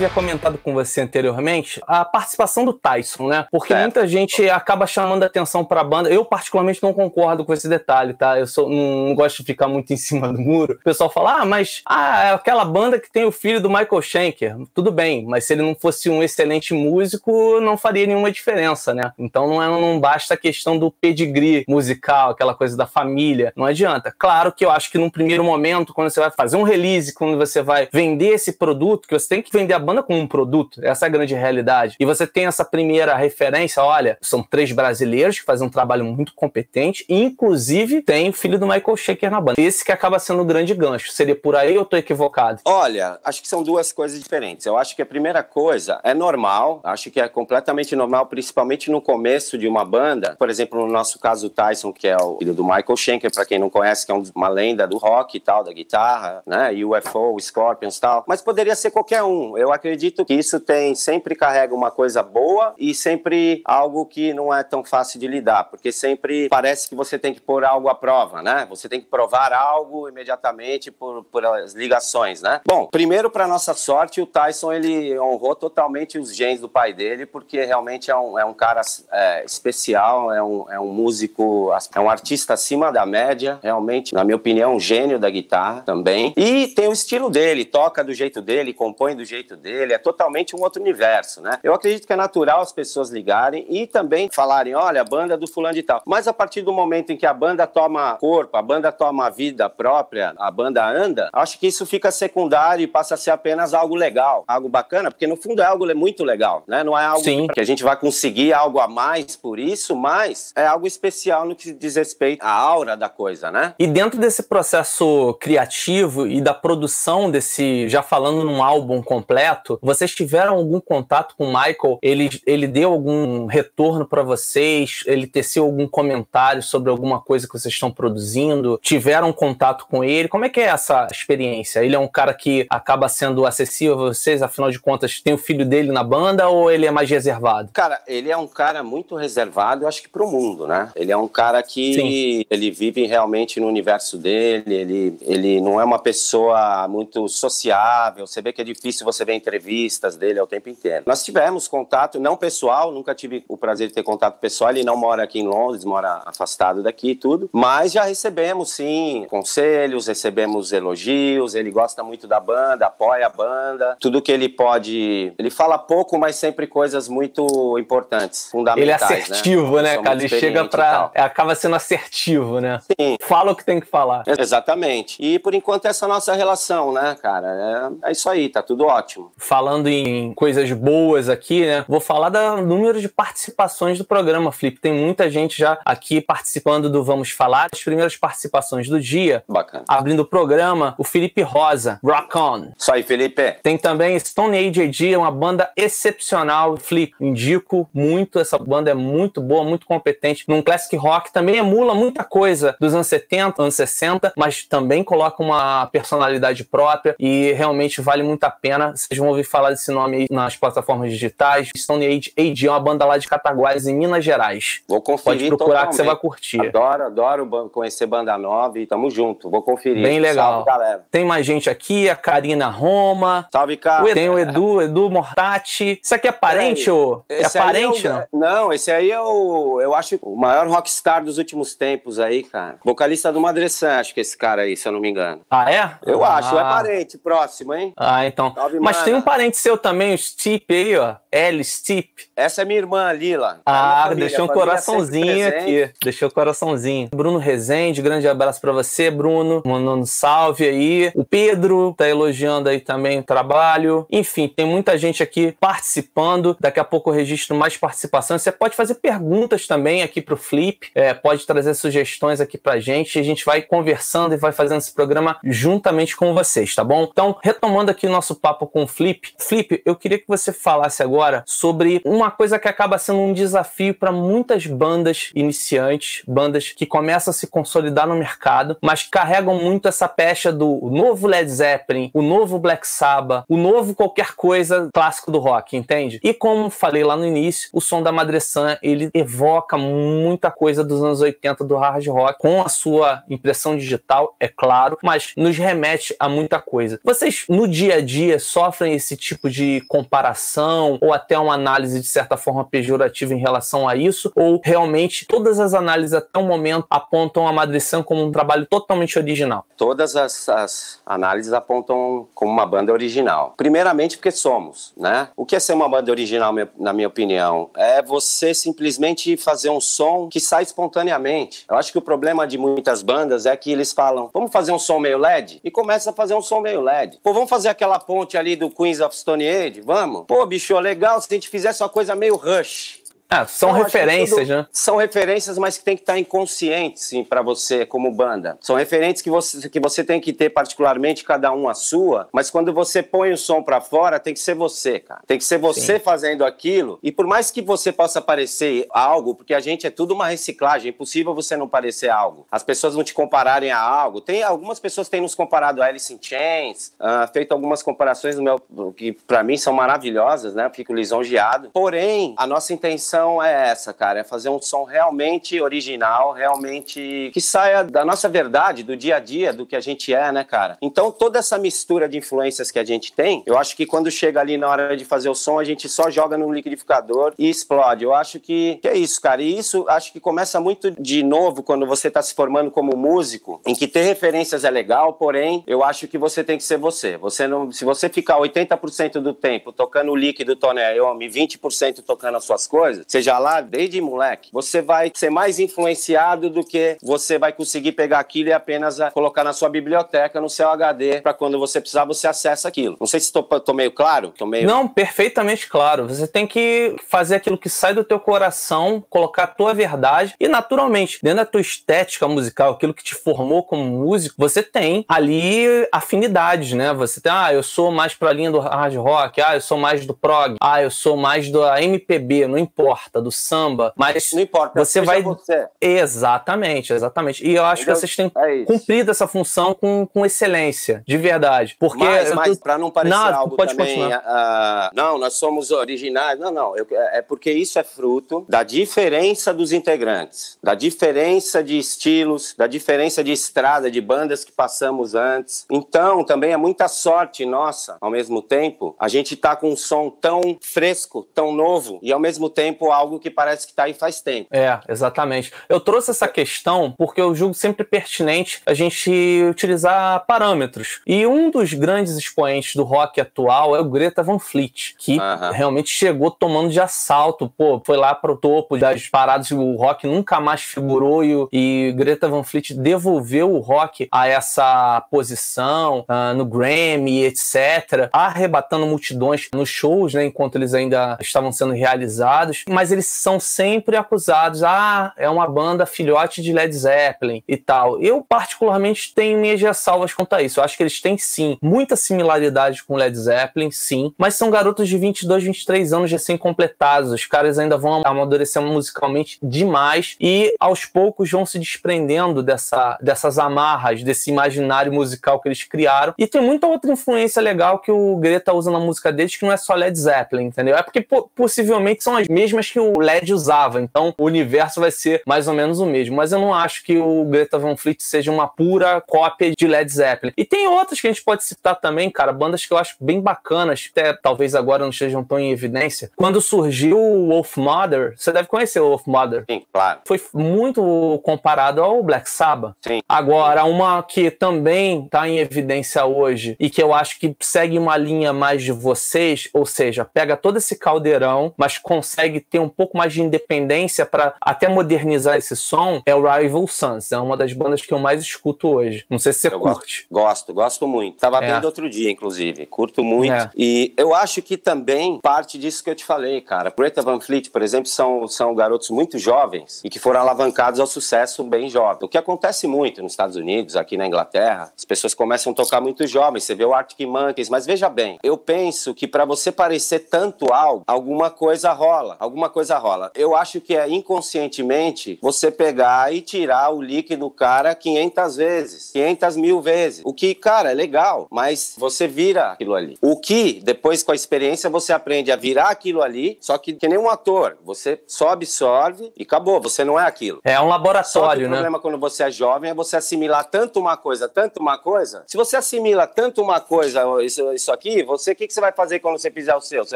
[0.04, 3.46] Havia comentado com você anteriormente a participação do Tyson, né?
[3.50, 6.10] Porque muita gente acaba chamando atenção para a banda.
[6.10, 8.38] Eu, particularmente, não concordo com esse detalhe, tá?
[8.38, 10.74] Eu sou, não, não, gosto de ficar muito em cima do muro.
[10.74, 14.02] O pessoal fala, ah, mas ah, é aquela banda que tem o filho do Michael
[14.02, 14.58] Schenker.
[14.74, 19.14] Tudo bem, mas se ele não fosse um excelente músico, não faria nenhuma diferença, né?
[19.18, 23.54] Então não, é, não basta a questão do pedigree musical, aquela coisa da família.
[23.56, 24.14] Não adianta.
[24.18, 27.38] Claro que eu acho que num primeiro momento, quando você vai fazer um release, quando
[27.38, 30.80] você vai vender esse produto, que você tem que vender a banda como um produto.
[30.84, 31.96] Essa é a grande realidade.
[32.00, 36.34] E você tem essa primeira referência, olha, são três brasileiros que fazem um trabalho muito
[36.34, 39.62] competente, e inclusive tem o filho do Michael Shaker na banda.
[39.62, 41.12] Esse que acaba sendo o grande gancho.
[41.12, 42.62] Seria por aí ou eu tô equivocado?
[42.66, 44.66] Olha, acho que são duas coisas diferentes.
[44.66, 49.02] Eu acho que a primeira coisa é normal, acho que é completamente normal, principalmente no
[49.02, 50.36] começo de uma banda.
[50.38, 53.46] Por exemplo, no nosso caso, o Tyson, que é o filho do Michael Schenker, para
[53.46, 56.72] quem não conhece, que é uma lenda do rock e tal, da guitarra, né?
[56.72, 58.24] UFO, Scorpions e tal.
[58.28, 59.58] Mas poderia ser qualquer um.
[59.58, 64.54] Eu acredito que isso tem sempre carrega uma coisa boa e sempre algo que não
[64.54, 67.96] é tão fácil de lidar, porque sempre parece que você tem que pôr algo à
[67.96, 68.66] prova, né?
[68.70, 72.62] Você tem que provar algo imediatamente por, por as ligações, né?
[72.66, 77.26] Bom, primeiro para nossa sorte, o Tyson ele honrou totalmente os genes do pai dele,
[77.26, 82.00] porque realmente é um, é um cara é, especial, é um, é um músico, é
[82.00, 86.34] um artista acima da média, realmente, na minha opinião, um gênio da guitarra também.
[86.38, 90.56] E tem o estilo dele, toca do jeito dele, compõe do jeito dele, é totalmente
[90.56, 91.58] um outro universo, né?
[91.64, 95.38] Eu acredito que é natural as pessoas ligarem e também falarem, olha, a banda é
[95.38, 96.02] do fulano de tal.
[96.06, 99.70] Mas a partir do momento em que a banda toma corpo, a banda toma vida
[99.70, 103.96] própria, a banda anda, acho que isso fica secundário e passa a ser apenas algo
[103.96, 106.84] legal, algo bacana, porque no fundo é algo muito legal, né?
[106.84, 107.48] Não é algo Sim.
[107.48, 111.56] que a gente vai conseguir algo a mais por isso, mas é algo especial no
[111.56, 113.76] que diz respeito à aura da coisa, né?
[113.80, 120.14] E dentro desse processo criativo e da produção desse, já falando num álbum completo, vocês
[120.14, 122.00] tiveram algum contato com o Michael?
[122.02, 125.04] Ele, ele deu algum retorno para vocês?
[125.06, 128.80] Ele teceu algum comentário sobre alguma coisa que vocês estão produzindo?
[128.82, 130.28] Tiveram contato com ele?
[130.28, 131.84] Como é que é essa experiência?
[131.84, 135.38] Ele é um cara que acaba sendo acessível a vocês, afinal de contas, tem o
[135.38, 137.70] filho dele na banda ou ele é mais reservado?
[137.74, 140.92] Cara, ele é um cara muito reservado, eu acho que pro mundo, né?
[140.96, 142.46] Ele é um cara que Sim.
[142.50, 148.42] ele vive realmente no universo dele, ele, ele não é uma pessoa muito sociável, você
[148.42, 151.04] vê que é difícil você ver entrevistas dele o tempo inteiro.
[151.06, 154.96] Nós tivemos contato, não pessoal, nunca tive o prazer de ter contato pessoal, ele não
[154.96, 160.72] mora aqui em Londres, mora afastado daqui e tudo, mas já recebemos sim conselhos, recebemos
[160.72, 165.78] elogios, ele gosta muito da banda, apoia a banda, tudo que ele pode, ele fala
[165.78, 168.82] pouco, mas sempre coisas muito importantes, fundamentais.
[168.82, 169.24] Ele é né?
[169.24, 170.20] assertivo, né, né cara?
[170.20, 171.12] Ele chega pra.
[171.16, 172.80] Acaba sendo assertivo, né?
[172.82, 173.18] Sim.
[173.22, 174.24] Fala o que tem que falar.
[174.26, 175.22] Exatamente.
[175.22, 177.92] E por enquanto essa é a nossa relação, né, cara?
[178.04, 179.32] É, é isso aí, tá tudo ótimo.
[179.44, 181.84] Falando em coisas boas aqui, né?
[181.86, 184.80] Vou falar do número de participações do programa, Flip.
[184.80, 187.68] Tem muita gente já aqui participando do Vamos Falar.
[187.74, 189.44] As primeiras participações do dia.
[189.48, 189.84] Bacana.
[189.88, 192.72] Abrindo o programa, o Felipe Rosa, Rock On.
[192.78, 193.58] Isso aí, Felipe.
[193.62, 196.78] Tem também Stone Age AD, uma banda excepcional.
[196.78, 198.40] Flip, indico muito.
[198.40, 200.46] Essa banda é muito boa, muito competente.
[200.48, 205.44] Num classic rock também emula muita coisa dos anos 70, anos 60, mas também coloca
[205.44, 208.96] uma personalidade própria e realmente vale muito a pena.
[208.96, 211.70] Vocês vão ouvir falar desse nome aí nas plataformas digitais.
[211.76, 214.82] Stone Age AD é uma banda lá de Cataguases, em Minas Gerais.
[214.88, 215.90] Vou conferir Pode procurar totalmente.
[215.90, 216.62] que você vai curtir.
[216.68, 219.50] Adoro, adoro conhecer banda nova e tamo junto.
[219.50, 220.04] Vou conferir.
[220.04, 220.64] Bem legal.
[220.64, 221.06] Salve, galera.
[221.12, 223.48] Tem mais gente aqui, a Karina Roma.
[223.52, 224.14] Salve, cara.
[224.14, 226.00] Tem o Edu, Edu Mortati.
[226.02, 227.24] Isso aqui é parente, ô?
[227.30, 228.28] É parente, é o...
[228.32, 228.54] não?
[228.54, 232.78] Não, esse aí é o, eu acho, o maior rockstar dos últimos tempos aí, cara.
[232.84, 235.42] Vocalista do Madressan, acho que esse cara aí, se eu não me engano.
[235.50, 235.92] Ah, é?
[236.06, 236.36] Eu ah.
[236.36, 237.94] acho, é parente, próximo, hein?
[237.98, 238.54] Ah, então.
[238.54, 239.06] Salve, Mas mana.
[239.06, 241.16] tem um parente seu também, o Stipe aí, ó.
[241.34, 242.28] L Stipe.
[242.36, 243.60] Essa é minha irmã, Lila.
[243.66, 245.90] Ah, família, deixou um coraçãozinho aqui.
[246.04, 247.10] Deixou o um coraçãozinho.
[247.12, 249.64] Bruno Rezende, grande abraço para você, Bruno.
[249.66, 251.12] Mandando salve aí.
[251.16, 254.06] O Pedro tá elogiando aí também o trabalho.
[254.12, 256.56] Enfim, tem muita gente aqui participando.
[256.60, 258.44] Daqui a pouco eu registro mais participações.
[258.44, 260.92] Você pode fazer perguntas também aqui pro Flip.
[260.94, 263.18] É, pode trazer sugestões aqui pra gente.
[263.18, 267.08] A gente vai conversando e vai fazendo esse programa juntamente com vocês, tá bom?
[267.12, 269.03] Então, retomando aqui o nosso papo com o Flip.
[269.40, 273.94] Flip, eu queria que você falasse agora sobre uma coisa que acaba sendo um desafio
[273.94, 279.88] para muitas bandas iniciantes, bandas que começam a se consolidar no mercado, mas carregam muito
[279.88, 285.32] essa pecha do novo Led Zeppelin, o novo Black Sabbath, o novo qualquer coisa clássico
[285.32, 286.20] do rock, entende?
[286.24, 288.38] E como falei lá no início, o som da Madre
[288.82, 294.36] ele evoca muita coisa dos anos 80 do hard rock, com a sua impressão digital,
[294.40, 297.00] é claro, mas nos remete a muita coisa.
[297.04, 302.08] Vocês, no dia a dia, sofrem esse tipo de comparação ou até uma análise de
[302.08, 304.32] certa forma pejorativa em relação a isso?
[304.36, 309.18] Ou realmente todas as análises até o momento apontam a Madrição como um trabalho totalmente
[309.18, 309.66] original?
[309.78, 313.54] Todas as, as análises apontam como uma banda original.
[313.58, 315.30] Primeiramente porque somos, né?
[315.36, 317.70] O que é ser uma banda original, na minha opinião?
[317.76, 321.66] É você simplesmente fazer um som que sai espontaneamente.
[321.70, 324.80] Eu acho que o problema de muitas bandas é que eles falam, vamos fazer um
[324.80, 325.60] som meio LED?
[325.64, 327.20] E começa a fazer um som meio LED.
[327.24, 329.80] Pô, vamos fazer aquela ponte ali do Queens of Stone Age?
[329.80, 330.26] Vamos?
[330.28, 333.00] Pô, bicho, legal se a gente fizesse uma coisa meio Rush.
[333.34, 334.68] Ah, são então, referências, né?
[334.72, 338.58] São referências, mas que tem que estar inconscientes sim, para você como banda.
[338.62, 342.52] São referências que você, que você tem que ter particularmente, cada um a sua, mas
[342.52, 345.22] quando você põe o som para fora, tem que ser você, cara.
[345.26, 346.00] Tem que ser você sim.
[346.00, 347.00] fazendo aquilo.
[347.02, 350.90] E por mais que você possa parecer algo, porque a gente é tudo uma reciclagem,
[350.90, 352.46] é impossível você não parecer algo.
[352.52, 354.22] As pessoas não te compararem a algo.
[354.22, 358.44] Tem algumas pessoas têm nos comparado a Alice in Chains, uh, feito algumas comparações no
[358.44, 360.68] meu, que para mim são maravilhosas, né?
[360.68, 361.72] Eu fico lisonjeado.
[361.74, 367.42] Porém, a nossa intenção é essa, cara, é fazer um som realmente original, realmente que
[367.42, 370.78] saia da nossa verdade, do dia a dia, do que a gente é, né, cara?
[370.82, 374.40] Então, toda essa mistura de influências que a gente tem, eu acho que quando chega
[374.40, 378.04] ali na hora de fazer o som, a gente só joga no liquidificador e explode.
[378.04, 379.42] Eu acho que, que é isso, cara.
[379.42, 383.62] E isso acho que começa muito de novo quando você tá se formando como músico,
[383.66, 387.18] em que ter referências é legal, porém, eu acho que você tem que ser você.
[387.18, 392.38] Você não, se você ficar 80% do tempo tocando o líquido Tony Iommi, 20% tocando
[392.38, 397.38] as suas coisas, seja lá desde moleque, você vai ser mais influenciado do que você
[397.38, 401.60] vai conseguir pegar aquilo e apenas colocar na sua biblioteca, no seu HD, para quando
[401.60, 402.98] você precisar, você acessa aquilo.
[403.00, 404.34] Não sei se estou meio claro.
[404.36, 404.66] Tô meio...
[404.66, 406.08] Não, perfeitamente claro.
[406.08, 410.48] Você tem que fazer aquilo que sai do teu coração, colocar a tua verdade e,
[410.48, 415.88] naturalmente, dentro da tua estética musical, aquilo que te formou como músico, você tem ali
[415.92, 416.92] afinidades, né?
[416.94, 420.04] Você tem, ah, eu sou mais pra linha do hard rock, ah, eu sou mais
[420.04, 424.84] do prog, ah, eu sou mais da MPB, não importa do samba, mas não importa,
[424.84, 425.68] você vai você.
[425.80, 427.46] Exatamente, exatamente.
[427.46, 431.76] E eu acho que vocês têm é cumprido essa função com, com excelência, de verdade.
[431.80, 436.40] Porque mas, mas para não parecer não, algo pode também, uh, não, nós somos originais.
[436.40, 441.78] Não, não, eu, é porque isso é fruto da diferença dos integrantes, da diferença de
[441.78, 445.66] estilos, da diferença de estrada, de bandas que passamos antes.
[445.70, 450.10] Então, também é muita sorte nossa, ao mesmo tempo, a gente tá com um som
[450.10, 454.22] tão fresco, tão novo e ao mesmo tempo algo que parece que tá aí faz
[454.22, 454.50] tempo.
[454.52, 455.52] É, exatamente.
[455.70, 459.12] Eu trouxe essa questão porque eu julgo sempre pertinente a gente
[459.50, 461.02] utilizar parâmetros.
[461.06, 465.18] E um dos grandes expoentes do rock atual é o Greta Van Fleet, que
[465.54, 470.40] realmente chegou tomando de assalto, pô, foi lá pro topo das paradas, o rock nunca
[470.40, 476.46] mais figurou e, e Greta Van Fleet devolveu o rock a essa posição uh, no
[476.46, 483.08] Grammy, etc., arrebatando multidões nos shows, né, enquanto eles ainda estavam sendo realizados, mas eles
[483.08, 488.02] são sempre acusados, ah, é uma banda filhote de Led Zeppelin e tal.
[488.02, 490.60] Eu, particularmente, tenho minhas ressalvas quanto a isso.
[490.60, 494.88] Eu acho que eles têm, sim, muita similaridade com Led Zeppelin, sim, mas são garotos
[494.88, 497.12] de 22, 23 anos recém-completados.
[497.12, 503.38] Os caras ainda vão amadurecer musicalmente demais e, aos poucos, vão se desprendendo dessa, dessas
[503.38, 506.14] amarras, desse imaginário musical que eles criaram.
[506.18, 509.52] E tem muita outra influência legal que o Greta usa na música deles, que não
[509.52, 510.76] é só Led Zeppelin, entendeu?
[510.76, 511.06] É porque
[511.36, 515.54] possivelmente são as mesmas que o Led usava, então o universo vai ser mais ou
[515.54, 516.16] menos o mesmo.
[516.16, 519.92] Mas eu não acho que o Greta Van Fleet seja uma pura cópia de Led
[519.92, 520.34] Zeppelin.
[520.38, 523.22] E tem outras que a gente pode citar também, cara, bandas que eu acho bem
[523.22, 526.12] bacanas, até talvez agora não estejam tão em evidência.
[526.16, 529.46] Quando surgiu o Wolf Mother, você deve conhecer o Wolf Mother.
[529.50, 530.00] Sim, claro.
[530.06, 532.76] Foi muito comparado ao Black Sabbath.
[532.82, 533.02] Sim.
[533.08, 537.98] Agora, uma que também está em evidência hoje e que eu acho que segue uma
[537.98, 542.96] linha mais de vocês, ou seja, pega todo esse caldeirão, mas consegue ter um pouco
[542.96, 547.12] mais de independência para até modernizar esse som, é o Rival Sons.
[547.12, 549.04] É uma das bandas que eu mais escuto hoje.
[549.10, 550.06] Não sei se você eu curte.
[550.12, 551.18] Gosto, gosto muito.
[551.18, 551.52] Tava é.
[551.52, 552.68] vendo outro dia, inclusive.
[552.68, 553.34] Curto muito.
[553.34, 553.50] É.
[553.58, 556.72] E eu acho que também parte disso que eu te falei, cara.
[556.78, 560.86] Greta Van Fleet, por exemplo, são, são garotos muito jovens e que foram alavancados ao
[560.86, 562.06] sucesso bem jovem.
[562.06, 565.82] O que acontece muito nos Estados Unidos, aqui na Inglaterra, as pessoas começam a tocar
[565.82, 566.44] muito jovens.
[566.44, 570.54] Você vê o Arctic Monkeys, mas veja bem, eu penso que para você parecer tanto
[570.54, 572.16] algo, alguma coisa rola.
[572.20, 573.12] Alguma coisa rola.
[573.16, 578.92] Eu acho que é inconscientemente você pegar e tirar o líquido do cara 500 vezes,
[578.92, 580.02] 500 mil vezes.
[580.04, 582.98] O que, cara, é legal, mas você vira aquilo ali.
[583.02, 586.88] O que, depois com a experiência, você aprende a virar aquilo ali, só que que
[586.88, 590.42] nem um ator, você só absorve e acabou, você não é aquilo.
[590.44, 591.48] É um laboratório, né?
[591.48, 595.24] O problema quando você é jovem é você assimilar tanto uma coisa, tanto uma coisa.
[595.28, 598.74] Se você assimila tanto uma coisa, isso, isso aqui, você, o que, que você vai
[598.74, 599.86] fazer quando você fizer o seu?
[599.86, 599.96] Você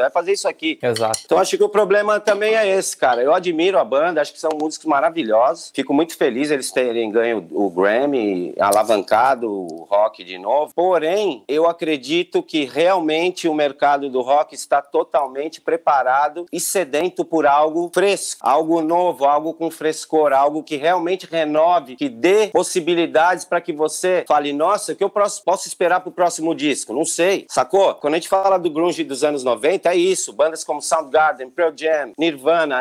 [0.00, 0.78] vai fazer isso aqui.
[0.82, 1.20] Exato.
[1.24, 3.22] Então acho que o problema também é esse, cara.
[3.22, 5.70] Eu admiro a banda, acho que são músicos maravilhosos.
[5.74, 10.72] Fico muito feliz eles terem ganho o Grammy, alavancado o rock de novo.
[10.74, 17.46] Porém, eu acredito que realmente o mercado do rock está totalmente preparado e sedento por
[17.46, 23.60] algo fresco, algo novo, algo com frescor, algo que realmente renove, que dê possibilidades para
[23.60, 26.92] que você fale, nossa, o que eu posso esperar para o próximo disco?
[26.92, 27.94] Não sei, sacou?
[27.94, 31.72] Quando a gente fala do grunge dos anos 90, é isso, bandas como Soundgarden, Pearl
[31.76, 32.27] Jam, Nirvana,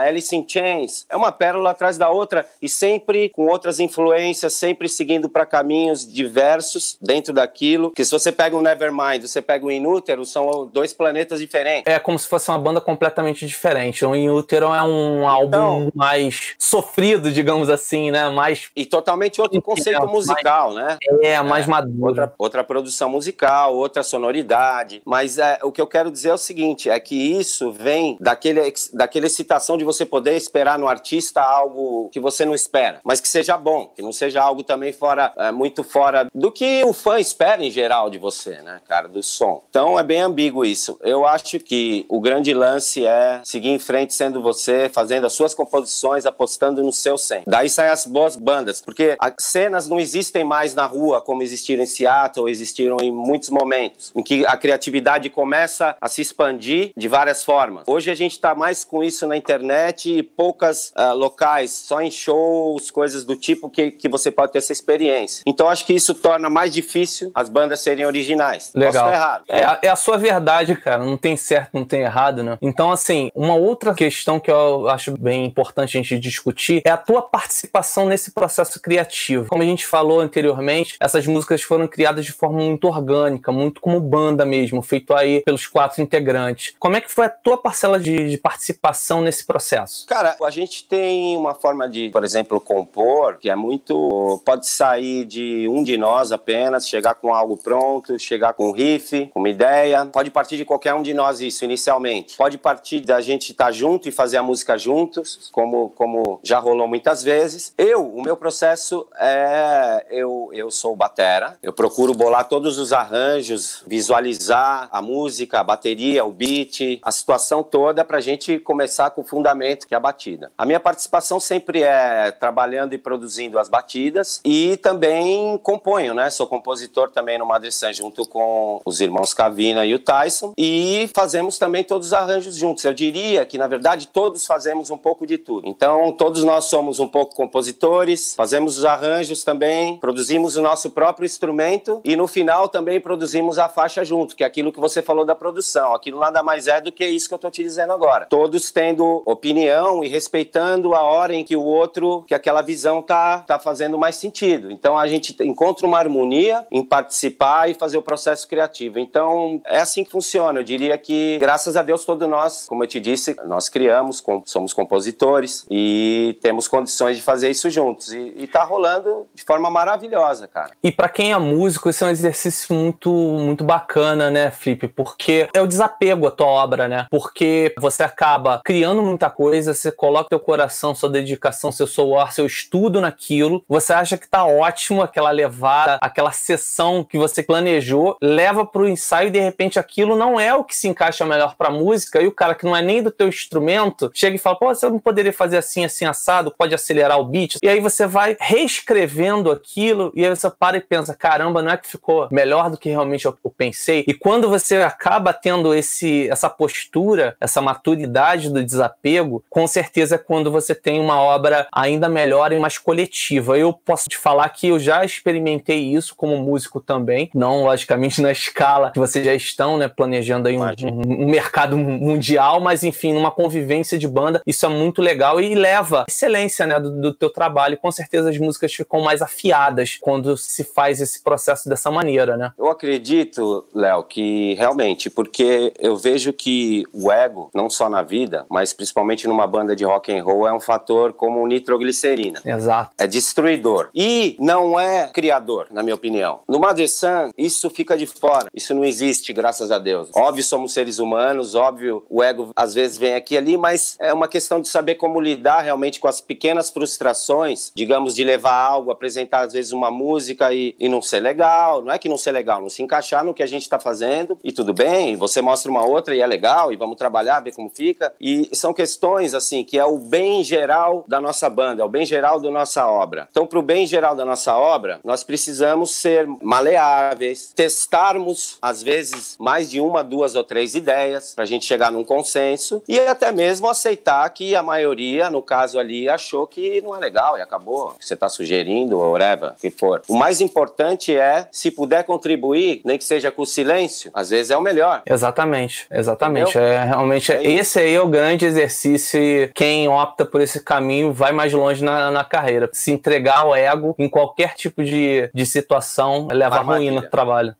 [0.08, 4.90] Alice in Chains, é uma pérola atrás da outra e sempre com outras influências, sempre
[4.90, 9.72] seguindo para caminhos diversos dentro daquilo, que se você pega o Nevermind, você pega o
[9.72, 11.92] Inútero, são dois planetas diferentes.
[11.92, 14.06] É como se fosse uma banda completamente diferente.
[14.06, 18.30] O Inútero é um álbum então, mais sofrido, digamos assim, né?
[18.30, 18.70] Mais...
[18.76, 20.88] E totalmente outro conceito é, musical, mais...
[20.88, 20.98] né?
[21.22, 22.08] É, mais é, maduro.
[22.08, 25.02] Outra, outra produção musical, outra sonoridade.
[25.06, 28.62] Mas é, o que eu quero dizer é o seguinte, é que isso vem daquele,
[28.94, 33.28] daquela excitação de você poder esperar no artista algo que você não espera, mas que
[33.28, 37.20] seja bom, que não seja algo também fora, é, muito fora do que o fã
[37.20, 39.64] espera em geral de você, né, cara, do som.
[39.70, 40.98] Então é bem ambíguo isso.
[41.02, 45.54] Eu acho que o grande lance é seguir em frente sendo você, fazendo as suas
[45.54, 47.44] composições, apostando no seu sem.
[47.46, 51.84] Daí saem as boas bandas, porque as cenas não existem mais na rua como existiram
[51.84, 57.08] em Seattle, existiram em muitos momentos, em que a criatividade começa a se expandir de
[57.08, 57.84] várias formas.
[57.88, 62.12] Hoje a gente está mais com isso na internet e poucas uh, locais, só em
[62.12, 65.44] shows, coisas do tipo que, que você pode ter essa experiência.
[65.48, 68.72] Então acho que isso torna mais difícil as bandas serem originais.
[68.76, 69.12] Legal.
[69.12, 69.44] errado.
[69.48, 71.04] É, é, a sua verdade, cara.
[71.04, 72.58] Não tem certo, não tem errado, né?
[72.62, 76.98] Então, assim, uma outra questão que eu acho bem importante a gente discutir é a
[76.98, 79.48] tua participação nesse processo criativo.
[79.48, 84.00] Como a gente falou anteriormente, essas músicas foram criadas de forma muito orgânica, muito como
[84.00, 86.74] banda mesmo, feito aí pelos quatro integrantes.
[86.80, 90.06] Como é que foi a tua parcela de, de participação participação nesse processo?
[90.06, 94.42] Cara, a gente tem uma forma de, por exemplo, compor, que é muito.
[94.46, 99.28] pode sair de um de nós apenas, chegar com algo pronto, chegar com um riff,
[99.28, 100.06] com uma ideia.
[100.06, 102.36] Pode partir de qualquer um de nós isso, inicialmente.
[102.36, 106.88] Pode partir da gente estar junto e fazer a música juntos, como, como já rolou
[106.88, 107.74] muitas vezes.
[107.78, 110.06] Eu, o meu processo é.
[110.10, 116.26] Eu, eu sou batera, eu procuro bolar todos os arranjos, visualizar a música, a bateria,
[116.26, 120.00] o beat, a situação toda para a gente começar com o fundamento que é a
[120.00, 120.52] batida.
[120.58, 126.30] A minha participação sempre é trabalhando e produzindo as batidas e também componho, né?
[126.30, 131.10] Sou compositor também no Madre San junto com os irmãos Cavina e o Tyson e
[131.14, 132.84] fazemos também todos os arranjos juntos.
[132.84, 135.68] Eu diria que na verdade todos fazemos um pouco de tudo.
[135.68, 141.26] Então todos nós somos um pouco compositores, fazemos os arranjos também, produzimos o nosso próprio
[141.26, 145.26] instrumento e no final também produzimos a faixa junto, que é aquilo que você falou
[145.26, 145.94] da produção.
[145.94, 148.26] Aquilo nada mais é do que isso que eu estou te dizendo agora.
[148.26, 153.40] Todos tendo opinião e respeitando a hora em que o outro, que aquela visão tá,
[153.40, 154.72] tá fazendo mais sentido.
[154.72, 158.98] Então a gente encontra uma harmonia em participar e fazer o processo criativo.
[158.98, 160.60] Então é assim que funciona.
[160.60, 164.74] Eu diria que, graças a Deus, todos nós, como eu te disse, nós criamos, somos
[164.74, 168.14] compositores e temos condições de fazer isso juntos.
[168.14, 170.72] E, e tá rolando de forma maravilhosa, cara.
[170.82, 174.88] E para quem é músico, esse é um exercício muito, muito bacana, né, Felipe?
[174.88, 177.08] Porque é o desapego à tua obra, né?
[177.12, 182.46] Porque você acaba criando muita coisa, você coloca teu coração, sua dedicação, seu suor, seu
[182.46, 188.66] estudo naquilo, você acha que tá ótimo aquela levada, aquela sessão que você planejou, leva
[188.66, 192.22] pro ensaio e de repente aquilo não é o que se encaixa melhor pra música
[192.22, 194.90] e o cara que não é nem do teu instrumento chega e fala, pô, você
[194.90, 197.58] não poderia fazer assim, assim, assado, pode acelerar o beat.
[197.62, 201.78] E aí você vai reescrevendo aquilo e aí você para e pensa, caramba, não é
[201.78, 204.04] que ficou melhor do que realmente eu pensei?
[204.08, 210.18] E quando você acaba tendo esse, essa postura, essa maturidade do desapego, com certeza é
[210.18, 213.58] quando você tem uma obra ainda melhor e mais coletiva.
[213.58, 218.32] Eu posso te falar que eu já experimentei isso como músico também, não logicamente na
[218.32, 223.14] escala que vocês já estão, né, planejando aí um, um, um mercado mundial, mas enfim,
[223.14, 227.30] numa convivência de banda, isso é muito legal e leva excelência, né, do, do teu
[227.30, 227.78] trabalho.
[227.78, 232.52] Com certeza as músicas ficam mais afiadas quando se faz esse processo dessa maneira, né?
[232.58, 238.46] Eu acredito, Léo, que realmente, porque eu vejo que o ego, não só na vida,
[238.50, 242.42] mas principalmente numa banda de rock and roll, é um fator como nitroglicerina.
[242.46, 242.92] Exato.
[242.98, 243.90] É destruidor.
[243.94, 246.42] E não é criador, na minha opinião.
[246.48, 248.48] No Mother Sun, isso fica de fora.
[248.54, 250.10] Isso não existe, graças a Deus.
[250.16, 254.14] Óbvio, somos seres humanos, óbvio, o ego às vezes vem aqui e ali, mas é
[254.14, 258.92] uma questão de saber como lidar realmente com as pequenas frustrações, digamos, de levar algo,
[258.92, 261.82] apresentar às vezes uma música e, e não ser legal.
[261.82, 264.38] Não é que não ser legal, não se encaixar no que a gente está fazendo
[264.44, 267.70] e tudo bem, você mostra uma outra e é legal e vamos trabalhar, ver como
[267.70, 268.14] fica.
[268.20, 272.06] E são questões, assim, que é o bem geral da nossa banda, é o bem
[272.06, 273.28] geral da nossa obra.
[273.32, 279.36] Então, para o bem geral da nossa obra, nós precisamos ser maleáveis, testarmos, às vezes,
[279.40, 283.32] mais de uma, duas ou três ideias para a gente chegar num consenso e até
[283.32, 287.96] mesmo aceitar que a maioria, no caso ali, achou que não é legal e acabou.
[288.00, 290.02] Você está sugerindo, ou whatever, que for.
[290.08, 294.58] O mais importante é, se puder contribuir, nem que seja com silêncio, às vezes é
[294.58, 295.02] o melhor.
[295.06, 296.50] Exatamente, exatamente.
[296.50, 296.68] Entendeu?
[296.68, 301.14] É realmente é esse aí é o grande exercício e quem opta por esse caminho
[301.14, 302.70] vai mais longe na, na carreira.
[302.74, 307.56] Se entregar ao ego em qualquer tipo de, de situação leva ruim no trabalho.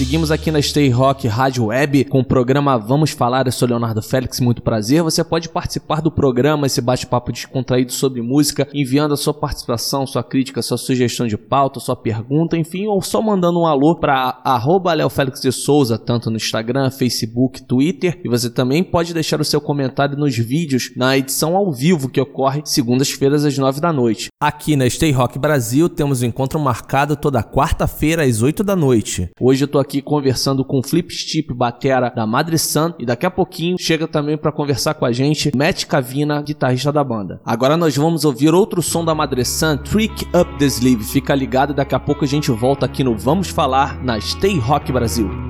[0.00, 3.44] Seguimos aqui na Stay Rock Rádio Web com o programa Vamos Falar.
[3.44, 5.02] Eu sou Leonardo Félix, muito prazer.
[5.02, 10.24] Você pode participar do programa, esse bate-papo descontraído sobre música, enviando a sua participação, sua
[10.24, 14.96] crítica, sua sugestão de pauta, sua pergunta, enfim, ou só mandando um alô para arroba
[14.96, 18.18] de Souza, tanto no Instagram, Facebook, Twitter.
[18.24, 22.22] E você também pode deixar o seu comentário nos vídeos na edição ao vivo que
[22.22, 24.28] ocorre segundas-feiras às nove da noite.
[24.42, 29.28] Aqui na Stay Rock Brasil temos um encontro marcado toda quarta-feira às oito da noite.
[29.38, 32.56] Hoje eu tô aqui aqui conversando com o Flip Stip, batera da Madre
[32.98, 37.02] e daqui a pouquinho chega também para conversar com a gente Matt Cavina, guitarrista da
[37.02, 37.40] banda.
[37.44, 41.02] Agora nós vamos ouvir outro som da Madre Sun, Trick Up the Sleeve.
[41.02, 44.92] Fica ligado, daqui a pouco a gente volta aqui no Vamos Falar na Stay Rock
[44.92, 45.49] Brasil.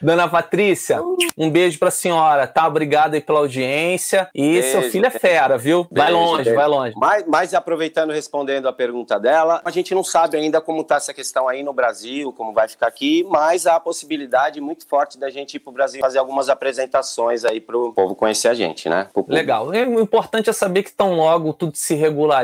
[0.02, 1.00] Dona Patrícia,
[1.36, 2.66] um beijo pra senhora, tá?
[2.66, 4.28] Obrigado aí pela audiência.
[4.34, 5.86] E Beijo, seu filho é fera, viu?
[5.90, 6.56] Vai Beijo, longe, beijo.
[6.56, 6.94] vai longe.
[6.96, 11.14] Mas, mas aproveitando, respondendo a pergunta dela, a gente não sabe ainda como está essa
[11.14, 15.30] questão aí no Brasil, como vai ficar aqui, mas há a possibilidade muito forte da
[15.30, 19.08] gente ir pro Brasil fazer algumas apresentações aí pro povo conhecer a gente, né?
[19.28, 19.72] Legal.
[19.72, 21.94] É, O importante é saber que tão logo tudo se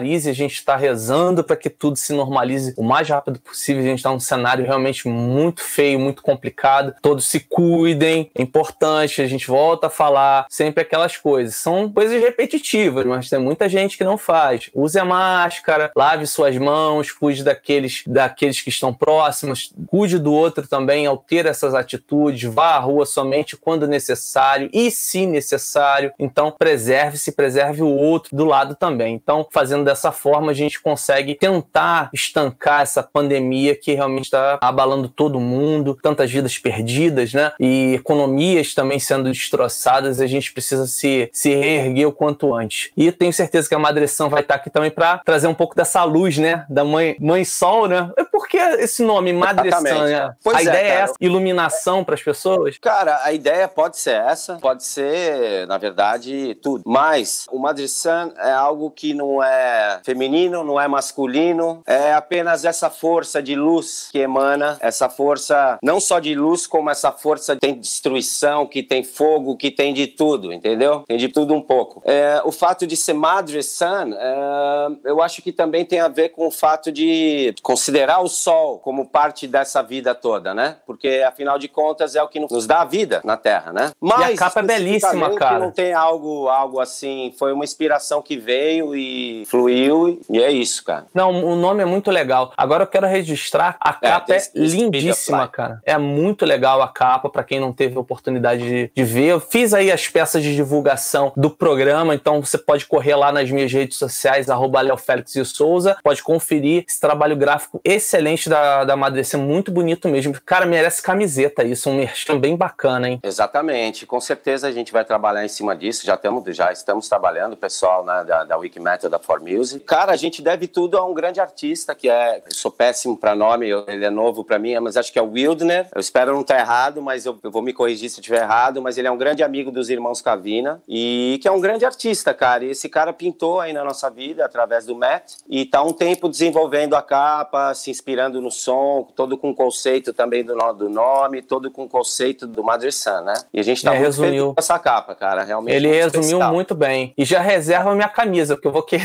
[0.01, 3.83] regularize, a gente está rezando para que tudo se normalize o mais rápido possível.
[3.83, 6.95] A gente está num cenário realmente muito feio, muito complicado.
[7.03, 11.57] Todos se cuidem, é importante, a gente volta a falar sempre aquelas coisas.
[11.57, 14.71] São coisas repetitivas, mas tem muita gente que não faz.
[14.75, 20.67] Use a máscara, lave suas mãos, cuide daqueles, daqueles que estão próximos, cuide do outro
[20.67, 26.13] também ao ter essas atitudes, vá à rua somente quando necessário e se necessário.
[26.19, 29.15] Então, preserve-se, preserve o outro do lado também.
[29.15, 35.09] Então, fazendo dessa forma, a gente consegue tentar estancar essa pandemia que realmente está abalando
[35.09, 37.53] todo mundo, tantas vidas perdidas, né?
[37.59, 40.21] E economias também sendo destroçadas.
[40.21, 42.91] A gente precisa se, se reerguer o quanto antes.
[42.97, 46.05] E tenho certeza que a Madreção vai estar aqui também para trazer um pouco dessa
[46.05, 46.65] luz, né?
[46.69, 48.11] Da mãe, mãe Sol, né?
[48.17, 49.33] É Por que esse nome?
[49.33, 50.01] Exatamente.
[50.01, 50.35] Né?
[50.47, 51.05] A é, ideia é cara.
[51.05, 52.79] essa, iluminação para as pessoas?
[52.79, 56.83] Cara, a ideia pode ser essa, pode ser, na verdade, tudo.
[56.87, 59.70] Mas o Madrisan é algo que não é
[60.05, 66.01] feminino, não é masculino, é apenas essa força de luz que emana, essa força não
[66.01, 70.07] só de luz, como essa força que tem destruição, que tem fogo, que tem de
[70.07, 71.05] tudo, entendeu?
[71.07, 72.03] Tem de tudo um pouco.
[72.05, 76.47] É, o fato de ser Madrisan, é, eu acho que também tem a ver com
[76.47, 80.77] o fato de considerar o sol como parte dessa vida toda, né?
[80.87, 83.93] Porque afinal de contas é o que nos dá a vida na Terra, né?
[84.01, 85.59] Mas capa é belíssima, cara.
[85.59, 90.85] Não tem algo, algo assim, foi uma inspiração que veio e fluiu e é isso,
[90.85, 91.07] cara.
[91.15, 92.53] Não, o nome é muito legal.
[92.57, 95.81] Agora eu quero registrar, a capa é, This- This lindíssima, cara.
[95.85, 99.27] É muito legal a capa, pra quem não teve oportunidade de, de ver.
[99.27, 103.51] Eu fiz aí as peças de divulgação do programa, então você pode correr lá nas
[103.51, 108.85] minhas redes sociais, arroba Léo Félix e Souza, pode conferir esse trabalho gráfico excelente da,
[108.85, 110.35] da Madrecê, muito bonito mesmo.
[110.45, 113.21] Cara, merece camiseta isso, um merchan bem bacana, hein?
[113.23, 117.55] Exatamente, com certeza a gente vai trabalhar em cima disso, já estamos, já estamos trabalhando,
[117.55, 119.85] o pessoal né, da, da Wikimetal, da For Music.
[119.85, 123.35] Cara, a gente deve tudo a um grande artista, que é, eu sou péssimo para
[123.35, 126.41] nome, ele é novo para mim, mas acho que é o Wildner, eu espero não
[126.43, 129.11] estar errado, mas eu, eu vou me corrigir se eu estiver errado, mas ele é
[129.11, 132.89] um grande amigo dos irmãos Cavina, e que é um grande artista, cara, e esse
[132.89, 137.03] cara pintou aí na nossa vida, através do Matt, e tá um tempo desenvolvendo a
[137.03, 141.85] capa, se inspirando no som, todo com o conceito também do, do nome, todo com
[141.85, 143.35] o conceito do Madre Sun, né?
[143.53, 144.31] E a gente tá É, muito resumiu.
[144.31, 146.53] feliz com essa capa, cara, realmente Ele resumiu especial.
[146.53, 147.13] muito bem.
[147.17, 149.05] E já reserva minha camisa, porque eu vou querer.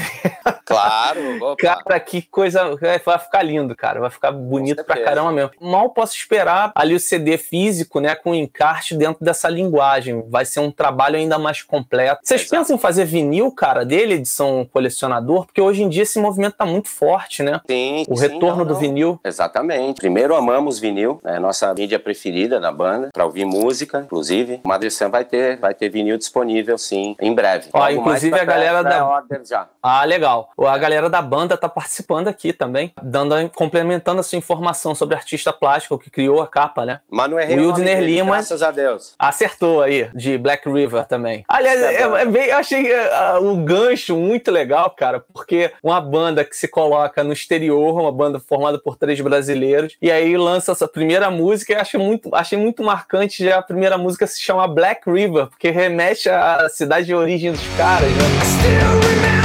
[0.66, 1.56] Claro, opa.
[1.58, 2.62] Cara, que coisa.
[2.82, 4.00] é, Vai ficar lindo, cara.
[4.00, 5.52] Vai ficar bonito pra caramba mesmo.
[5.62, 8.16] Mal posso esperar ali o CD físico, né?
[8.16, 10.24] Com encarte dentro dessa linguagem.
[10.30, 12.20] Vai ser um trabalho ainda mais completo.
[12.24, 12.60] Vocês Exato.
[12.62, 15.46] pensam em fazer vinil, cara, dele, edição colecionador?
[15.46, 17.62] Porque hoje em dia esse movimento tá muito forte, né?
[17.70, 19.20] Sim, O sim, retorno não, do vinil.
[19.24, 19.98] Exatamente.
[20.00, 24.62] Primeiro amamos vinil, é a nossa mídia preferida da banda, pra ouvir música, inclusive.
[24.64, 27.70] O Madre Sun vai ter, vai ter vinil disponível, sim, em breve.
[27.74, 29.68] Ó, Logo inclusive a galera da- order já.
[29.82, 30.25] Ah, legal.
[30.58, 35.18] A galera da banda tá participando aqui também, dando, complementando a sua informação sobre o
[35.18, 37.00] artista plástico que criou a capa, né?
[37.10, 38.32] Mas não errei o Wildner Lima.
[38.36, 39.14] graças a Deus.
[39.20, 41.44] Acertou aí, de Black River também.
[41.48, 46.00] Aliás, Tá é- é bem- eu achei uh, o gancho muito legal, cara, porque uma
[46.02, 50.72] banda que se coloca no exterior, uma banda formada por três brasileiros, e aí lança
[50.72, 54.68] essa primeira música e achei muito, achei muito marcante já a primeira música se chama
[54.68, 58.24] Black River, porque remete à cidade de origem dos caras, né?
[58.44, 59.45] Still remember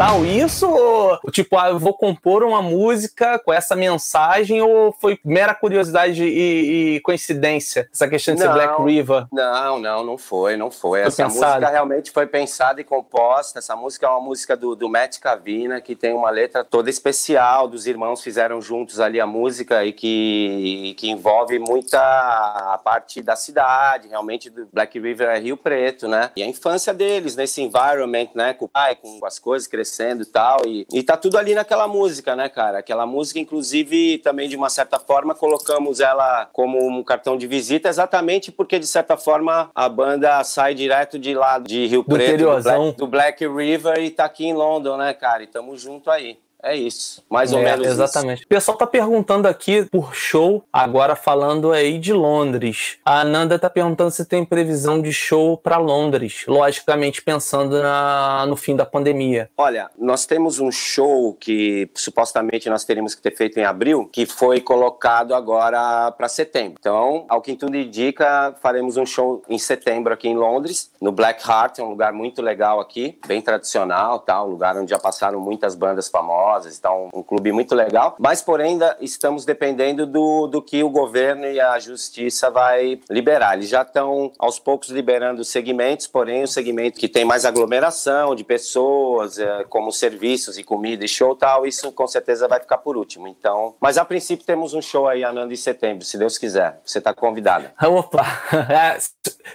[0.00, 0.68] instrumental isso?
[0.68, 6.24] Ou, tipo, ah, eu vou compor uma música com essa mensagem ou foi mera curiosidade
[6.24, 7.88] e, e coincidência?
[7.92, 8.54] Essa questão de ser Não.
[8.54, 9.26] Black River?
[9.30, 11.00] Não, não, não foi, não foi.
[11.00, 11.54] Foi essa pensado.
[11.54, 13.58] música realmente foi pensada e composta.
[13.58, 17.68] Essa música é uma música do, do Matt Cavina, que tem uma letra toda especial,
[17.68, 23.36] dos irmãos fizeram juntos ali a música e que, que envolve muita a parte da
[23.36, 26.30] cidade, realmente do Black River é Rio Preto, né?
[26.36, 28.54] E a infância deles, nesse environment, né?
[28.54, 29.89] Com o pai, com as coisas crescendo
[30.22, 30.66] e tal.
[30.66, 32.78] E, e tá tudo ali naquela música, né, cara?
[32.78, 37.88] Aquela música, inclusive, também de uma certa forma, colocamos ela como um cartão de visita,
[37.88, 42.44] exatamente porque, de certa forma, a banda sai direto de lá de Rio Do Preto,
[42.44, 42.62] do.
[42.62, 45.42] Black, do Black River, e tá aqui em London, né, cara?
[45.42, 46.38] E tamo junto aí.
[46.62, 47.24] É isso.
[47.30, 47.94] Mais ou É, menos isso.
[48.02, 48.44] Exatamente.
[48.44, 52.98] O pessoal tá perguntando aqui por show, agora falando aí de Londres.
[53.04, 58.56] A Ananda tá perguntando se tem previsão de show para Londres, logicamente pensando na- no
[58.56, 59.48] fim da pandemia.
[59.56, 64.26] Olha, nós temos um show que supostamente nós teríamos que ter feito em abril, que
[64.26, 66.76] foi colocado agora para setembro.
[66.78, 71.42] Então, ao que tudo indica, faremos um show em setembro aqui em Londres, no Black
[71.48, 74.42] Heart, é um lugar muito legal aqui, bem tradicional, tá?
[74.44, 78.16] um lugar onde já passaram muitas bandas famosas, então um clube muito legal.
[78.18, 83.54] Mas, porém, ainda estamos dependendo do, do que o governo e a justiça vai liberar.
[83.54, 88.34] Eles já estão aos poucos liberando os segmentos, porém o segmento que tem mais aglomeração
[88.34, 92.78] de pessoas, eh, como serviços e comida e show tal, isso com certeza vai ficar
[92.78, 93.26] por último.
[93.28, 96.80] Então, mas a princípio temos um show aí anando em setembro, se Deus quiser.
[96.84, 97.72] Você está convidada.
[97.82, 98.24] Opa!
[98.70, 98.98] É,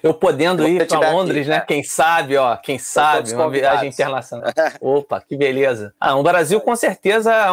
[0.04, 1.58] eu podendo ir para Londres, aqui, né?
[1.58, 1.62] é.
[1.62, 4.52] Quem sabe, ó, quem sabe, uma viagem internacional.
[4.82, 5.94] Opa, que beleza.
[6.00, 6.85] Ah, o Brasil com certeza,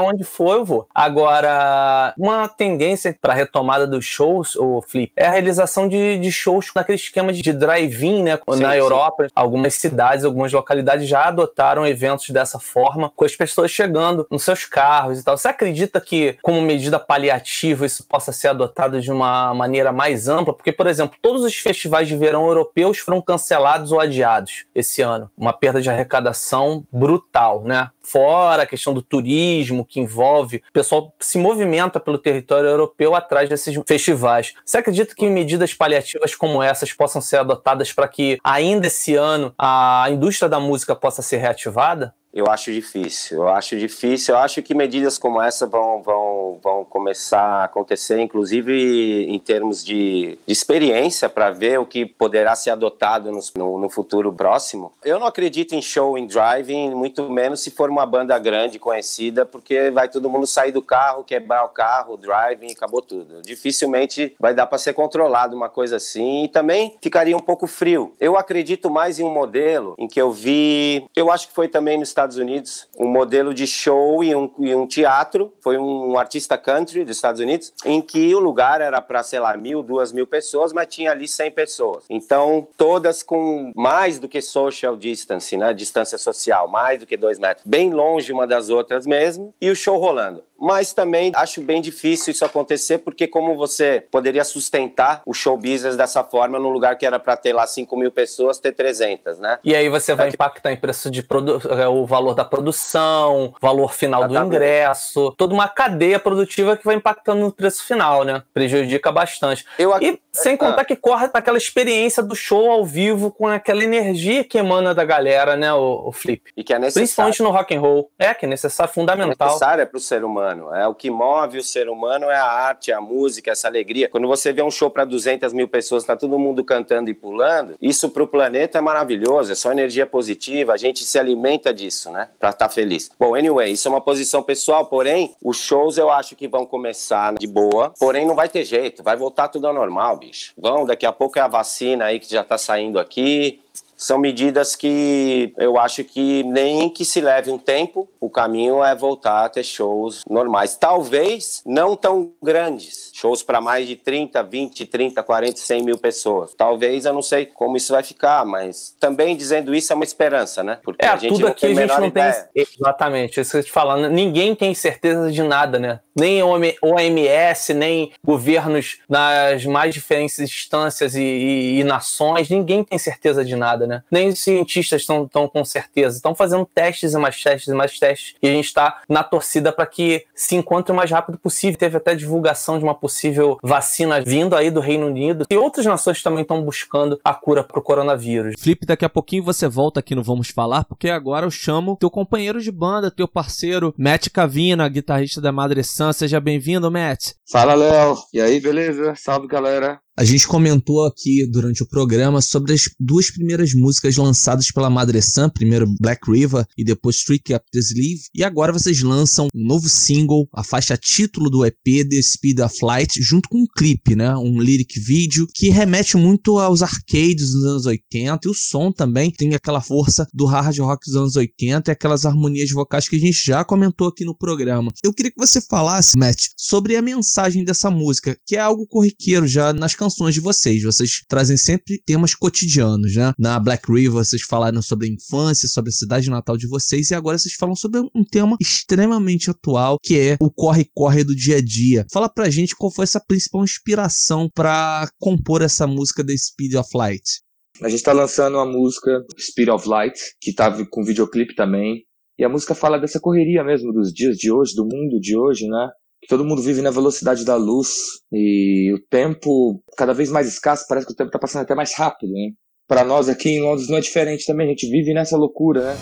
[0.02, 0.86] onde for eu vou.
[0.94, 6.70] Agora, uma tendência para retomada dos shows, o Flip, é a realização de, de shows
[6.74, 8.38] naquele esquema de drive-in, né?
[8.50, 8.78] Sim, Na sim.
[8.78, 14.42] Europa, algumas cidades, algumas localidades já adotaram eventos dessa forma, com as pessoas chegando nos
[14.42, 15.36] seus carros e tal.
[15.36, 20.54] Você acredita que, como medida paliativa, isso possa ser adotado de uma maneira mais ampla?
[20.54, 25.30] Porque, por exemplo, todos os festivais de verão europeus foram cancelados ou adiados esse ano.
[25.36, 27.90] Uma perda de arrecadação brutal, né?
[28.04, 33.48] Fora a questão do turismo que envolve, o pessoal se movimenta pelo território europeu atrás
[33.48, 34.54] desses festivais.
[34.64, 39.54] Você acredita que medidas paliativas como essas possam ser adotadas para que ainda esse ano
[39.56, 42.14] a indústria da música possa ser reativada?
[42.32, 44.34] Eu acho difícil, eu acho difícil.
[44.34, 49.84] Eu acho que medidas como essa vão, vão, vão começar a acontecer, inclusive em termos
[49.84, 54.92] de, de experiência, para ver o que poderá ser adotado no, no, no futuro próximo.
[55.04, 59.44] Eu não acredito em show em driving, muito menos se for uma banda grande, conhecida,
[59.44, 63.42] porque vai todo mundo sair do carro, quebrar o carro, driving, acabou tudo.
[63.42, 68.14] Dificilmente vai dar para ser controlado uma coisa assim, e também ficaria um pouco frio.
[68.18, 71.98] Eu acredito mais em um modelo em que eu vi, eu acho que foi também
[71.98, 76.56] nos Estados Unidos, um modelo de show em um, em um teatro, foi um artista
[76.56, 80.26] country dos Estados Unidos, em que o lugar era para, sei lá, mil, duas mil
[80.26, 82.04] pessoas, mas tinha ali 100 pessoas.
[82.08, 85.72] Então, todas com mais do que social distance, né?
[85.72, 89.76] Distância social, mais do que dois metros, bem longe uma das outras mesmo, e o
[89.76, 90.42] show rolando.
[90.62, 95.96] Mas também acho bem difícil isso acontecer, porque como você poderia sustentar o show business
[95.96, 99.58] dessa forma num lugar que era para ter lá 5 mil pessoas, ter 300, né?
[99.64, 103.92] E aí você vai impactar em preço de produ é, o valor da produção, valor
[103.92, 108.42] final do ingresso, toda uma cadeia produtiva que vai impactando no preço final, né?
[108.54, 109.66] Prejudica bastante.
[109.76, 114.44] Eu E sem contar que corre aquela experiência do show ao vivo com aquela energia
[114.44, 116.42] que emana da galera, né, o, o Flip?
[116.56, 117.06] E que é necessário.
[117.06, 118.10] Principalmente no rock and roll.
[118.18, 119.48] É, que é necessário, fundamental.
[119.48, 120.51] necessária para o ser humano.
[120.74, 124.08] É o que move o ser humano é a arte, a música, essa alegria.
[124.08, 127.74] Quando você vê um show para 200 mil pessoas, tá todo mundo cantando e pulando.
[127.80, 129.52] Isso para o planeta é maravilhoso.
[129.52, 130.72] É só energia positiva.
[130.72, 132.28] A gente se alimenta disso, né?
[132.38, 133.10] Para estar feliz.
[133.18, 134.86] Bom, anyway, isso é uma posição pessoal.
[134.86, 137.92] Porém, os shows eu acho que vão começar de boa.
[137.98, 139.02] Porém, não vai ter jeito.
[139.02, 140.52] Vai voltar tudo ao normal, bicho.
[140.56, 140.84] Vão.
[140.84, 143.62] Daqui a pouco é a vacina aí que já tá saindo aqui
[144.02, 148.94] são medidas que eu acho que nem que se leve um tempo, o caminho é
[148.94, 150.76] voltar a ter shows normais.
[150.76, 156.52] Talvez não tão grandes, shows para mais de 30, 20, 30, 40, 100 mil pessoas.
[156.56, 160.62] Talvez, eu não sei como isso vai ficar, mas também dizendo isso é uma esperança,
[160.62, 160.78] né?
[160.82, 162.48] Porque É, a gente tudo aqui a gente não ideia.
[162.54, 162.66] tem.
[162.78, 164.08] Exatamente, isso que eu te falando.
[164.10, 166.00] Ninguém tem certeza de nada, né?
[166.16, 172.98] Nem OM- OMS, nem governos nas mais diferentes instâncias e, e- e nações, ninguém tem
[172.98, 173.91] certeza de nada, né?
[173.92, 174.02] Né?
[174.10, 176.16] Nem os cientistas estão tão com certeza.
[176.16, 178.34] Estão fazendo testes e mais testes e mais testes.
[178.42, 181.78] E a gente está na torcida para que se encontre o mais rápido possível.
[181.78, 185.46] Teve até divulgação de uma possível vacina vindo aí do Reino Unido.
[185.50, 188.54] E outras nações também estão buscando a cura para o coronavírus.
[188.58, 192.10] Felipe, daqui a pouquinho você volta aqui no Vamos Falar, porque agora eu chamo teu
[192.10, 196.12] companheiro de banda, teu parceiro, Matt Cavina, guitarrista da Madre Sun.
[196.12, 197.32] Seja bem-vindo, Matt.
[197.50, 198.16] Fala, Léo.
[198.32, 199.14] E aí, beleza?
[199.14, 200.00] Salve, galera.
[200.14, 205.22] A gente comentou aqui durante o programa sobre as duas primeiras músicas lançadas pela Madre
[205.22, 209.66] Sun, primeiro Black River e depois Trick Up the Sleeve, e agora vocês lançam um
[209.66, 214.14] novo single, a faixa título do EP The Speed of Light, junto com um clipe,
[214.14, 218.92] né, um lyric vídeo que remete muito aos arcades dos anos 80 e o som
[218.92, 223.16] também tem aquela força do hard rock dos anos 80 e aquelas harmonias vocais que
[223.16, 224.92] a gente já comentou aqui no programa.
[225.02, 229.46] Eu queria que você falasse, Matt, sobre a mensagem dessa música, que é algo corriqueiro
[229.46, 230.82] já nas canções de vocês.
[230.82, 233.32] Vocês trazem sempre temas cotidianos, né?
[233.38, 237.14] Na Black River vocês falaram sobre a infância, sobre a cidade natal de vocês e
[237.14, 241.62] agora vocês falam sobre um tema extremamente atual, que é o corre-corre do dia a
[241.62, 242.04] dia.
[242.12, 246.88] Fala pra gente qual foi essa principal inspiração para compor essa música The Speed of
[246.94, 247.40] Light.
[247.80, 252.04] A gente tá lançando uma música, Speed of Light, que tá com videoclipe também.
[252.38, 255.68] E a música fala dessa correria mesmo dos dias de hoje, do mundo de hoje,
[255.68, 255.90] né?
[256.28, 257.88] Todo mundo vive na velocidade da luz
[258.32, 261.94] e o tempo cada vez mais escasso, parece que o tempo está passando até mais
[261.94, 262.50] rápido, né?
[262.88, 265.96] Para nós aqui em Londres não é diferente também, a gente vive nessa loucura, né?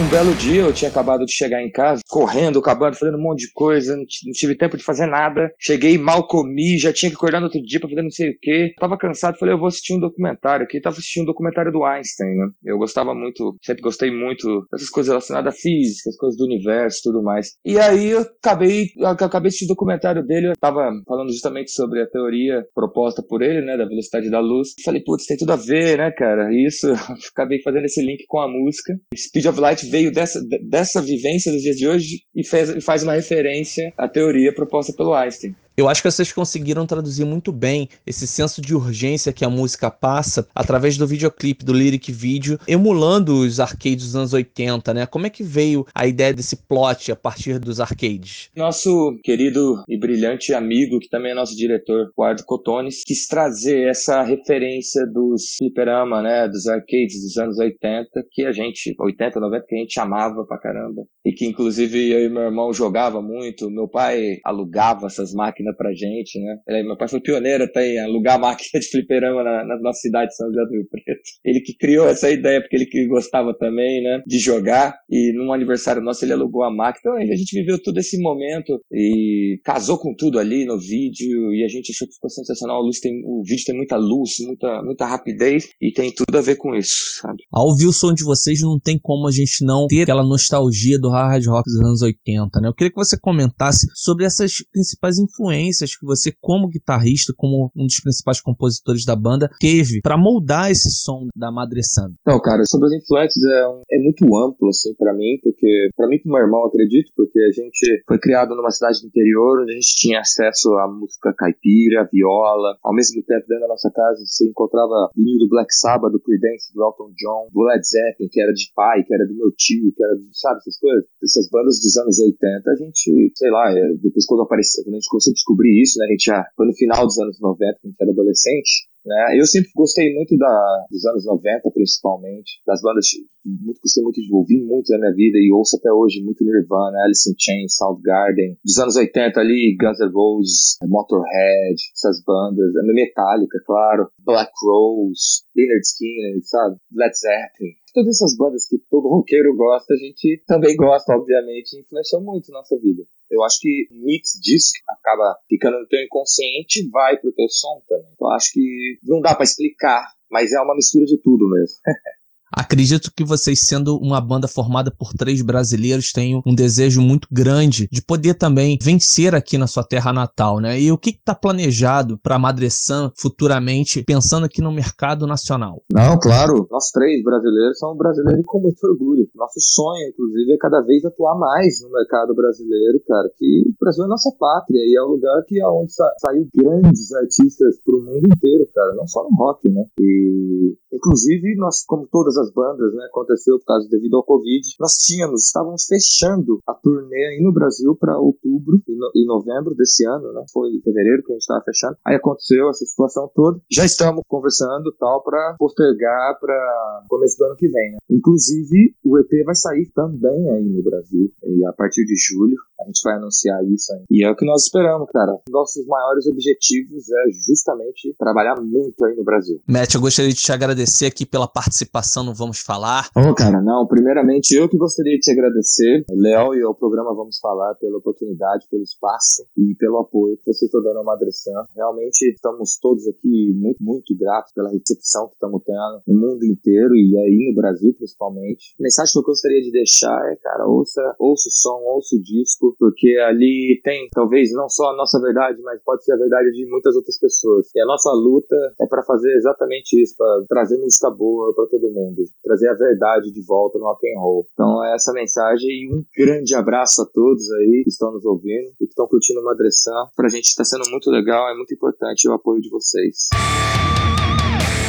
[0.00, 3.40] Um belo dia eu tinha acabado de chegar em casa, correndo, acabando, fazendo um monte
[3.40, 5.52] de coisa, não tive tempo de fazer nada.
[5.58, 8.38] Cheguei mal comi, já tinha que acordar no outro dia pra fazer não sei o
[8.40, 8.72] quê.
[8.78, 10.80] Tava cansado, falei, eu vou assistir um documentário aqui.
[10.80, 12.48] Tava assistindo um documentário do Einstein, né?
[12.64, 17.02] Eu gostava muito, sempre gostei muito dessas coisas relacionadas à física, as coisas do universo
[17.04, 17.50] tudo mais.
[17.62, 21.72] E aí eu acabei, eu acabei de assistir o documentário dele, eu tava falando justamente
[21.72, 24.68] sobre a teoria proposta por ele, né, da velocidade da luz.
[24.82, 26.48] Falei, putz, tem tudo a ver, né, cara?
[26.54, 26.86] Isso,
[27.36, 28.98] acabei fazendo esse link com a música.
[29.14, 33.12] Speed of Light veio dessa, dessa vivência dos dias de hoje e fez, faz uma
[33.12, 35.54] referência à teoria proposta pelo Einstein.
[35.80, 39.90] Eu acho que vocês conseguiram traduzir muito bem esse senso de urgência que a música
[39.90, 45.06] passa através do videoclipe, do lyric vídeo, emulando os arcades dos anos 80, né?
[45.06, 48.50] Como é que veio a ideia desse plot a partir dos arcades?
[48.54, 54.22] Nosso querido e brilhante amigo, que também é nosso diretor, Eduardo Cotones, quis trazer essa
[54.22, 56.46] referência dos fliperama, né?
[56.46, 60.58] Dos arcades dos anos 80, que a gente, 80, 90, que a gente amava pra
[60.58, 61.06] caramba.
[61.24, 65.92] E que inclusive eu e meu irmão jogava muito, meu pai alugava essas máquinas pra
[65.92, 66.56] gente, né?
[66.68, 70.30] Ele, meu pai foi pioneiro até em alugar máquina de fliperama na, na nossa cidade
[70.30, 71.20] de São José do Rio Preto.
[71.44, 74.22] Ele que criou essa ideia, porque ele que gostava também, né?
[74.26, 74.96] De jogar.
[75.08, 77.00] E num aniversário nosso ele alugou a máquina.
[77.00, 81.52] Então a gente viveu todo esse momento e casou com tudo ali no vídeo.
[81.52, 82.78] E a gente achou que ficou sensacional.
[82.78, 86.40] A luz tem, o vídeo tem muita luz, muita, muita rapidez e tem tudo a
[86.40, 87.42] ver com isso, sabe?
[87.52, 90.98] Ao ouvir o som de vocês, não tem como a gente não ter aquela nostalgia
[90.98, 92.68] do hard rock dos anos 80, né?
[92.68, 95.49] Eu queria que você comentasse sobre essas principais influências
[95.98, 100.90] que você, como guitarrista, como um dos principais compositores da banda, teve para moldar esse
[100.90, 102.14] som da Madre Santa?
[102.20, 106.18] Então, cara, sobre as influências é, é muito amplo, assim, para mim, porque, para mim,
[106.18, 109.74] pro meu irmão, acredito, porque a gente foi criado numa cidade do interior onde a
[109.74, 114.48] gente tinha acesso à música caipira, viola, ao mesmo tempo, dentro da nossa casa, você
[114.48, 118.52] encontrava vinil do Black Sabbath, do Creedence, do Elton John, do Led Zeppelin, que era
[118.52, 121.04] de pai, que era do meu tio, que era, sabe, essas coisas?
[121.22, 124.98] Essas bandas dos anos 80, a gente, sei lá, é, depois quando apareceu, quando a
[124.98, 126.06] gente começou a descobrir isso, né?
[126.06, 128.90] A gente já foi no final dos anos 90, quando a gente era adolescente.
[129.04, 129.40] Né?
[129.40, 133.06] Eu sempre gostei muito da, dos anos 90, principalmente, das bandas,
[133.44, 137.02] muito, gostei muito de ouvir muito na minha vida e ouço até hoje muito Nirvana,
[137.04, 138.58] Alice in Chains, Soundgarden.
[138.62, 145.86] Dos anos 80 ali, Guns N' Roses, Motorhead, essas bandas, Metallica, claro, Black Rose, Leonard
[145.86, 146.76] Skinner, sabe?
[146.92, 147.72] Led Zeppelin.
[147.94, 152.52] Todas essas bandas que todo roqueiro gosta, a gente também gosta, obviamente, e influenciou muito
[152.52, 153.02] nossa vida.
[153.30, 157.82] Eu acho que o mix disso acaba ficando no teu inconsciente vai pro teu som
[157.88, 158.10] também.
[158.12, 161.76] Então acho que não dá para explicar, mas é uma mistura de tudo mesmo.
[162.52, 167.88] Acredito que vocês, sendo uma banda formada por três brasileiros, tenham um desejo muito grande
[167.90, 170.80] de poder também vencer aqui na sua terra natal, né?
[170.80, 175.82] E o que está planejado para a Madressan futuramente, pensando aqui no mercado nacional?
[175.92, 176.66] Não, claro.
[176.70, 179.28] Nós três brasileiros somos brasileiros com muito orgulho.
[179.34, 183.30] Nosso sonho, inclusive, é cada vez atuar mais no mercado brasileiro, cara.
[183.38, 186.46] Que o Brasil é nossa pátria e é o lugar que é onde sa saiu
[186.54, 188.94] grandes artistas pro mundo inteiro, cara.
[188.94, 189.84] Não só no rock, né?
[190.00, 194.94] E inclusive nós, como todas as bandas, né, aconteceu por causa devido ao Covid, nós
[194.98, 200.06] tínhamos, estávamos fechando a turnê aí no Brasil para outubro e, no, e, novembro desse
[200.06, 200.44] ano, né?
[200.52, 201.96] Foi em fevereiro que a gente estava fechando.
[202.06, 203.58] Aí aconteceu essa situação toda.
[203.70, 207.98] Já estamos conversando tal para postergar para começo do ano que vem, né?
[208.10, 212.86] Inclusive o EP vai sair também aí no Brasil e a partir de julho a
[212.86, 214.04] gente vai anunciar isso aí.
[214.10, 215.38] E é o que nós esperamos, cara.
[215.50, 219.60] Nossos maiores objetivos é justamente trabalhar muito aí no Brasil.
[219.68, 223.08] Matt, eu gostaria de te agradecer aqui pela participação no Vamos Falar.
[223.16, 227.14] Ô, oh, cara, não, primeiramente eu que gostaria de te agradecer, Léo e ao programa
[227.14, 231.64] Vamos Falar, pela oportunidade, pelo espaço e pelo apoio que você está dando ao Madressan.
[231.74, 236.94] Realmente estamos todos aqui muito, muito gratos pela recepção que estamos tendo no mundo inteiro
[236.94, 238.74] e aí no Brasil principalmente.
[238.80, 242.22] A mensagem que eu gostaria de deixar é, cara, ouça, ouça o som, ouça o
[242.22, 246.50] disco, porque ali tem talvez não só a nossa verdade, mas pode ser a verdade
[246.52, 247.68] de muitas outras pessoas.
[247.74, 251.92] E a nossa luta é para fazer exatamente isso, para trazer música boa para todo
[251.92, 254.46] mundo, trazer a verdade de volta no rock and roll.
[254.52, 258.70] Então é essa mensagem e um grande abraço a todos aí que estão nos ouvindo
[258.80, 260.08] e que estão curtindo o Madressan.
[260.16, 263.28] Pra gente está sendo muito legal, é muito importante o apoio de vocês.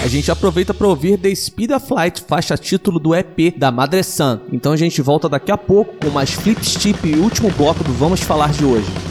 [0.04, 4.02] A gente aproveita para ouvir The Speed of Light, faixa título do EP da Madre
[4.04, 4.40] Sun.
[4.52, 7.94] Então a gente volta daqui a pouco com mais Flip Stip e último bloco do
[7.94, 9.11] Vamos Falar de hoje.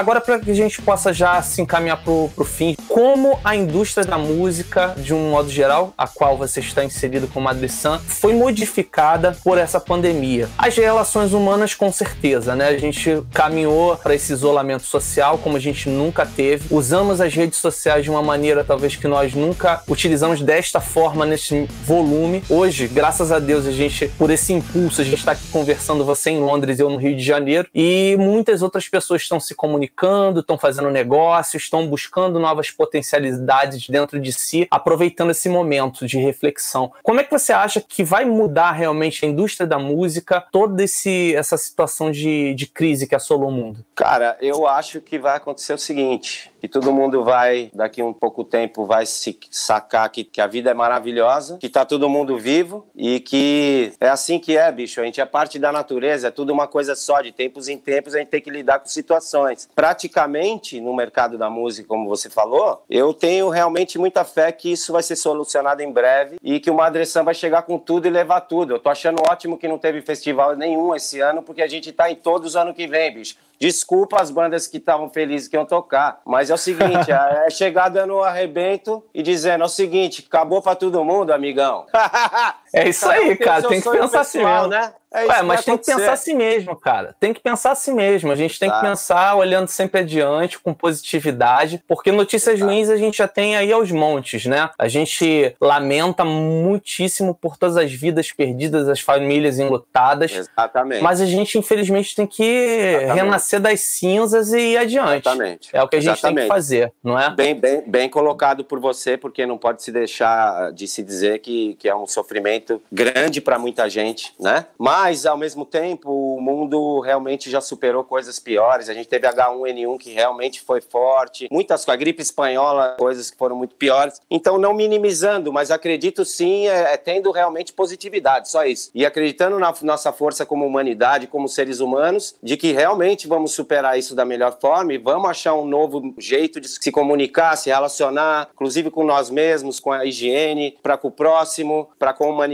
[0.00, 4.02] Agora, para que a gente possa já se encaminhar pro, pro fim, como a indústria
[4.02, 9.36] da música, de um modo geral, a qual você está inserido como Adressan, foi modificada
[9.44, 10.48] por essa pandemia?
[10.56, 12.68] As relações humanas, com certeza, né?
[12.68, 16.74] A gente caminhou para esse isolamento social como a gente nunca teve.
[16.74, 21.68] Usamos as redes sociais de uma maneira, talvez, que nós nunca utilizamos desta forma, nesse
[21.84, 22.42] volume.
[22.48, 26.30] Hoje, graças a Deus, a gente, por esse impulso, a gente está aqui conversando, você
[26.30, 30.40] em Londres eu no Rio de Janeiro, e muitas outras pessoas estão se comunicando comunicando,
[30.40, 36.92] estão fazendo negócios, estão buscando novas potencialidades dentro de si, aproveitando esse momento de reflexão.
[37.02, 41.34] Como é que você acha que vai mudar realmente a indústria da música, toda esse,
[41.34, 43.84] essa situação de, de crise que assolou o mundo?
[43.94, 48.44] Cara, eu acho que vai acontecer o seguinte: que todo mundo vai, daqui um pouco
[48.44, 52.86] tempo, vai se sacar que, que a vida é maravilhosa, que tá todo mundo vivo
[52.94, 55.00] e que é assim que é, bicho.
[55.00, 57.20] A gente é parte da natureza, é tudo uma coisa só.
[57.20, 61.48] De tempos em tempos a gente tem que lidar com situações praticamente no mercado da
[61.48, 65.90] música, como você falou, eu tenho realmente muita fé que isso vai ser solucionado em
[65.90, 68.74] breve e que o Madre Sam vai chegar com tudo e levar tudo.
[68.74, 72.10] Eu tô achando ótimo que não teve festival nenhum esse ano, porque a gente tá
[72.10, 73.36] em todos ano que vem, bicho.
[73.60, 77.88] Desculpa as bandas que estavam felizes que iam tocar, mas é o seguinte, é chegar
[77.88, 81.86] dando um arrebento e dizendo é o seguinte, acabou pra todo mundo, amigão.
[82.72, 84.68] É isso aí, cara, tem que pensar assim mesmo.
[84.68, 84.92] né?
[85.12, 87.16] É Ué, mas tem que pensar assim mesmo, cara.
[87.18, 88.30] Tem que pensar assim mesmo.
[88.30, 88.76] A gente tem tá.
[88.76, 93.72] que pensar olhando sempre adiante, com positividade, porque notícias ruins a gente já tem aí
[93.72, 94.70] aos montes, né?
[94.78, 100.30] A gente lamenta muitíssimo por todas as vidas perdidas, as famílias enlutadas.
[100.30, 101.02] Exatamente.
[101.02, 103.14] Mas a gente, infelizmente, tem que Exatamente.
[103.16, 105.26] renascer das cinzas e ir adiante.
[105.26, 105.70] Exatamente.
[105.72, 106.36] É o que a gente Exatamente.
[106.36, 107.30] tem que fazer, não é?
[107.30, 111.74] Bem, bem, bem colocado por você, porque não pode se deixar de se dizer que,
[111.80, 112.59] que é um sofrimento
[112.90, 114.66] grande para muita gente, né?
[114.78, 118.88] Mas ao mesmo tempo, o mundo realmente já superou coisas piores.
[118.88, 123.36] A gente teve H1N1 que realmente foi forte, muitas com a gripe espanhola, coisas que
[123.36, 124.20] foram muito piores.
[124.30, 128.90] Então, não minimizando, mas acredito sim, é, é tendo realmente positividade, só isso.
[128.94, 133.98] E acreditando na nossa força como humanidade, como seres humanos, de que realmente vamos superar
[133.98, 138.48] isso da melhor forma e vamos achar um novo jeito de se comunicar, se relacionar,
[138.52, 142.49] inclusive com nós mesmos, com a higiene, para com o próximo, para com a humanidade,